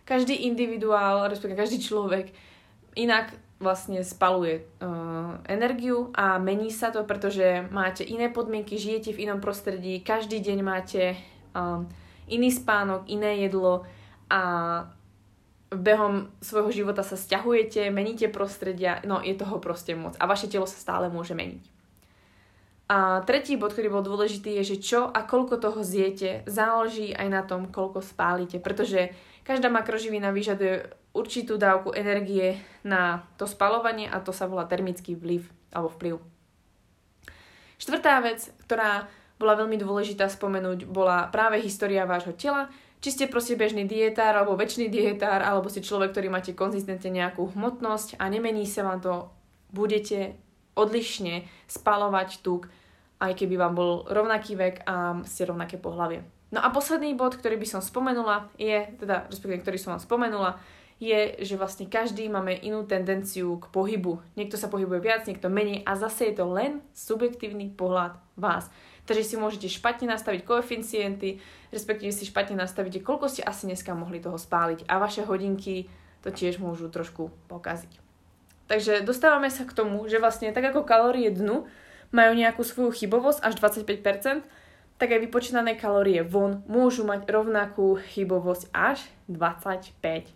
Každý 0.04 0.48
individuál, 0.48 1.32
respektíve 1.32 1.64
každý 1.64 1.80
človek 1.80 2.36
inak 3.00 3.32
vlastne 3.58 4.06
spaluje 4.06 4.62
uh, 4.62 5.42
energiu 5.50 6.14
a 6.14 6.38
mení 6.38 6.70
sa 6.70 6.94
to, 6.94 7.02
pretože 7.08 7.66
máte 7.74 8.06
iné 8.06 8.30
podmienky, 8.30 8.78
žijete 8.78 9.16
v 9.18 9.26
inom 9.26 9.42
prostredí, 9.42 10.04
každý 10.06 10.44
deň 10.44 10.60
máte 10.62 11.18
um, 11.58 11.90
iný 12.30 12.54
spánok, 12.54 13.10
iné 13.10 13.42
jedlo 13.50 13.88
a 14.30 14.42
behom 15.72 16.32
svojho 16.40 16.72
života 16.72 17.04
sa 17.04 17.20
stiahujete, 17.20 17.92
meníte 17.92 18.32
prostredia, 18.32 19.04
no 19.04 19.20
je 19.20 19.36
toho 19.36 19.60
proste 19.60 19.96
moc 20.00 20.16
a 20.16 20.24
vaše 20.24 20.48
telo 20.48 20.64
sa 20.64 20.80
stále 20.80 21.12
môže 21.12 21.36
meniť. 21.36 21.64
A 22.88 23.20
tretí 23.28 23.60
bod, 23.60 23.76
ktorý 23.76 23.92
bol 23.92 24.00
dôležitý, 24.00 24.64
je, 24.64 24.76
že 24.76 24.78
čo 24.80 25.12
a 25.12 25.28
koľko 25.28 25.60
toho 25.60 25.84
zjete, 25.84 26.48
záleží 26.48 27.12
aj 27.12 27.28
na 27.28 27.44
tom, 27.44 27.68
koľko 27.68 28.00
spálite, 28.00 28.64
pretože 28.64 29.12
každá 29.44 29.68
makroživina 29.68 30.32
vyžaduje 30.32 30.88
určitú 31.12 31.60
dávku 31.60 31.92
energie 31.92 32.64
na 32.88 33.28
to 33.36 33.44
spalovanie 33.44 34.08
a 34.08 34.24
to 34.24 34.32
sa 34.32 34.48
volá 34.48 34.64
termický 34.64 35.20
vliv 35.20 35.52
alebo 35.76 35.92
vplyv. 36.00 36.16
Štvrtá 37.76 38.24
vec, 38.24 38.48
ktorá 38.64 39.12
bola 39.36 39.54
veľmi 39.60 39.76
dôležitá 39.78 40.32
spomenúť, 40.32 40.88
bola 40.88 41.28
práve 41.28 41.60
história 41.60 42.08
vášho 42.08 42.34
tela, 42.34 42.72
či 42.98 43.10
ste 43.14 43.26
proste 43.30 43.54
bežný 43.54 43.86
dietár 43.86 44.34
alebo 44.34 44.58
väčší 44.58 44.90
dietár, 44.90 45.46
alebo 45.46 45.70
ste 45.70 45.86
človek, 45.86 46.14
ktorý 46.14 46.28
máte 46.34 46.58
konzistentne 46.58 47.14
nejakú 47.14 47.54
hmotnosť 47.54 48.18
a 48.18 48.26
nemení 48.30 48.66
sa 48.66 48.86
vám 48.86 49.00
to, 49.00 49.14
budete 49.70 50.40
odlišne 50.78 51.46
spalovať 51.68 52.40
tuk, 52.46 52.72
aj 53.18 53.34
keby 53.34 53.58
vám 53.58 53.74
bol 53.74 53.92
rovnaký 54.08 54.54
vek 54.56 54.86
a 54.86 55.22
ste 55.26 55.50
rovnaké 55.50 55.82
pohlavie. 55.82 56.22
No 56.54 56.64
a 56.64 56.72
posledný 56.72 57.12
bod, 57.18 57.36
ktorý 57.36 57.60
by 57.60 57.68
som 57.68 57.82
spomenula, 57.84 58.48
je, 58.56 58.88
teda 59.02 59.28
respektíve 59.28 59.66
ktorý 59.68 59.78
som 59.82 59.98
vám 59.98 60.04
spomenula, 60.06 60.52
je, 60.98 61.38
že 61.46 61.60
vlastne 61.60 61.86
každý 61.86 62.26
máme 62.26 62.58
inú 62.58 62.82
tendenciu 62.88 63.62
k 63.62 63.70
pohybu. 63.70 64.18
Niekto 64.34 64.58
sa 64.58 64.72
pohybuje 64.72 65.00
viac, 65.04 65.22
niekto 65.30 65.52
menej 65.52 65.86
a 65.86 65.94
zase 65.94 66.34
je 66.34 66.42
to 66.42 66.46
len 66.50 66.82
subjektívny 66.96 67.70
pohľad 67.78 68.18
vás. 68.34 68.72
Takže 69.08 69.24
si 69.24 69.36
môžete 69.40 69.72
špatne 69.72 70.12
nastaviť 70.12 70.44
koeficienty, 70.44 71.40
respektíve 71.72 72.12
si 72.12 72.28
špatne 72.28 72.60
nastavíte, 72.60 73.00
koľko 73.00 73.32
ste 73.32 73.42
asi 73.48 73.72
dneska 73.72 73.96
mohli 73.96 74.20
toho 74.20 74.36
spáliť 74.36 74.84
a 74.84 75.00
vaše 75.00 75.24
hodinky 75.24 75.88
to 76.22 76.30
tiež 76.30 76.60
môžu 76.60 76.92
trošku 76.92 77.32
pokaziť. 77.48 78.04
Takže 78.68 79.08
dostávame 79.08 79.48
sa 79.48 79.64
k 79.64 79.72
tomu, 79.72 80.12
že 80.12 80.20
vlastne 80.20 80.52
tak 80.52 80.76
ako 80.76 80.84
kalórie 80.84 81.32
dnu 81.32 81.64
majú 82.12 82.32
nejakú 82.36 82.68
svoju 82.68 82.92
chybovosť 82.92 83.40
až 83.48 83.54
25%, 83.64 84.44
tak 85.00 85.08
aj 85.08 85.24
vypočítané 85.24 85.80
kalórie 85.80 86.20
von 86.20 86.68
môžu 86.68 87.08
mať 87.08 87.32
rovnakú 87.32 87.96
chybovosť 88.12 88.76
až 88.76 89.00
25%. 89.32 90.36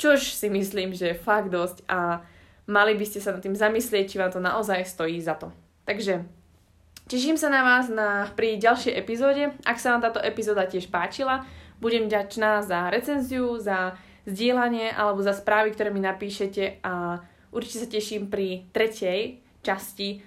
Čož 0.00 0.20
si 0.32 0.48
myslím, 0.48 0.96
že 0.96 1.12
je 1.12 1.20
fakt 1.20 1.52
dosť 1.52 1.84
a 1.84 2.24
mali 2.64 2.96
by 2.96 3.04
ste 3.04 3.20
sa 3.20 3.36
nad 3.36 3.44
tým 3.44 3.52
zamyslieť, 3.52 4.08
či 4.08 4.16
vám 4.16 4.32
to 4.32 4.40
naozaj 4.40 4.80
stojí 4.88 5.20
za 5.20 5.36
to. 5.36 5.52
Takže 5.84 6.24
teším 7.12 7.36
sa 7.36 7.52
na 7.52 7.60
vás 7.60 7.92
na, 7.92 8.32
pri 8.32 8.56
ďalšej 8.56 8.96
epizóde. 8.96 9.52
Ak 9.68 9.76
sa 9.76 9.92
vám 9.92 10.00
táto 10.00 10.16
epizóda 10.24 10.64
tiež 10.64 10.88
páčila, 10.88 11.44
budem 11.76 12.08
ďačná 12.08 12.64
za 12.64 12.88
recenziu, 12.88 13.60
za 13.60 14.00
zdieľanie 14.24 14.96
alebo 14.96 15.20
za 15.20 15.36
správy, 15.36 15.76
ktoré 15.76 15.92
mi 15.92 16.00
napíšete 16.00 16.80
a 16.80 17.20
určite 17.52 17.84
sa 17.84 17.88
teším 17.92 18.32
pri 18.32 18.64
tretej 18.72 19.44
časti 19.60 20.24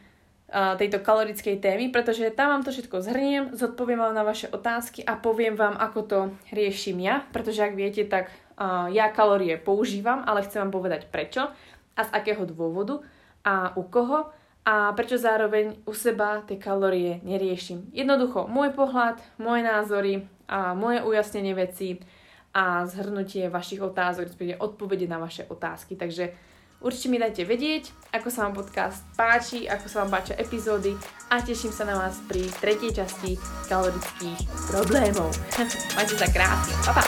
tejto 0.53 1.01
kalorickej 1.01 1.57
témy, 1.57 1.89
pretože 1.89 2.29
tam 2.37 2.53
vám 2.53 2.61
to 2.61 2.69
všetko 2.69 3.01
zhrniem, 3.01 3.57
zodpoviem 3.57 3.97
vám 3.97 4.13
na 4.13 4.21
vaše 4.21 4.45
otázky 4.53 5.01
a 5.01 5.17
poviem 5.17 5.57
vám, 5.57 5.73
ako 5.81 5.99
to 6.05 6.19
riešim 6.53 7.01
ja, 7.01 7.25
pretože 7.33 7.65
ak 7.65 7.73
viete, 7.73 8.05
tak 8.05 8.29
uh, 8.29 8.87
ja 8.93 9.09
kalórie 9.09 9.57
používam, 9.57 10.21
ale 10.21 10.45
chcem 10.45 10.61
vám 10.61 10.71
povedať 10.71 11.09
prečo 11.09 11.49
a 11.97 12.01
z 12.05 12.09
akého 12.13 12.45
dôvodu 12.45 13.01
a 13.41 13.73
u 13.73 13.83
koho 13.89 14.29
a 14.65 14.89
prečo 14.97 15.21
zároveň 15.21 15.77
u 15.85 15.93
seba 15.93 16.41
tie 16.41 16.57
kalórie 16.57 17.21
neriešim. 17.21 17.93
Jednoducho, 17.93 18.49
môj 18.49 18.73
pohľad, 18.73 19.21
moje 19.37 19.61
názory 19.61 20.13
a 20.49 20.73
moje 20.73 21.05
ujasnenie 21.05 21.53
veci 21.53 22.01
a 22.49 22.81
zhrnutie 22.89 23.45
vašich 23.45 23.77
otázok, 23.77 24.25
respektíve 24.25 24.57
odpovede 24.57 25.05
na 25.05 25.21
vaše 25.21 25.45
otázky. 25.45 25.93
Takže 25.93 26.33
určite 26.81 27.13
mi 27.13 27.21
dajte 27.21 27.45
vedieť, 27.45 27.93
ako 28.09 28.27
sa 28.33 28.49
vám 28.49 28.57
podcast 28.57 29.05
páči, 29.13 29.69
ako 29.69 29.85
sa 29.85 30.01
vám 30.01 30.17
páčia 30.17 30.33
epizódy 30.41 30.97
a 31.29 31.45
teším 31.45 31.69
sa 31.69 31.85
na 31.85 32.01
vás 32.01 32.17
pri 32.25 32.49
tretej 32.57 33.05
časti 33.05 33.37
kalorických 33.69 34.49
problémov. 34.73 35.29
Majte 35.95 36.15
sa 36.17 36.25
krásne. 36.33 36.73
Pa, 36.89 36.91
pa. 36.97 37.05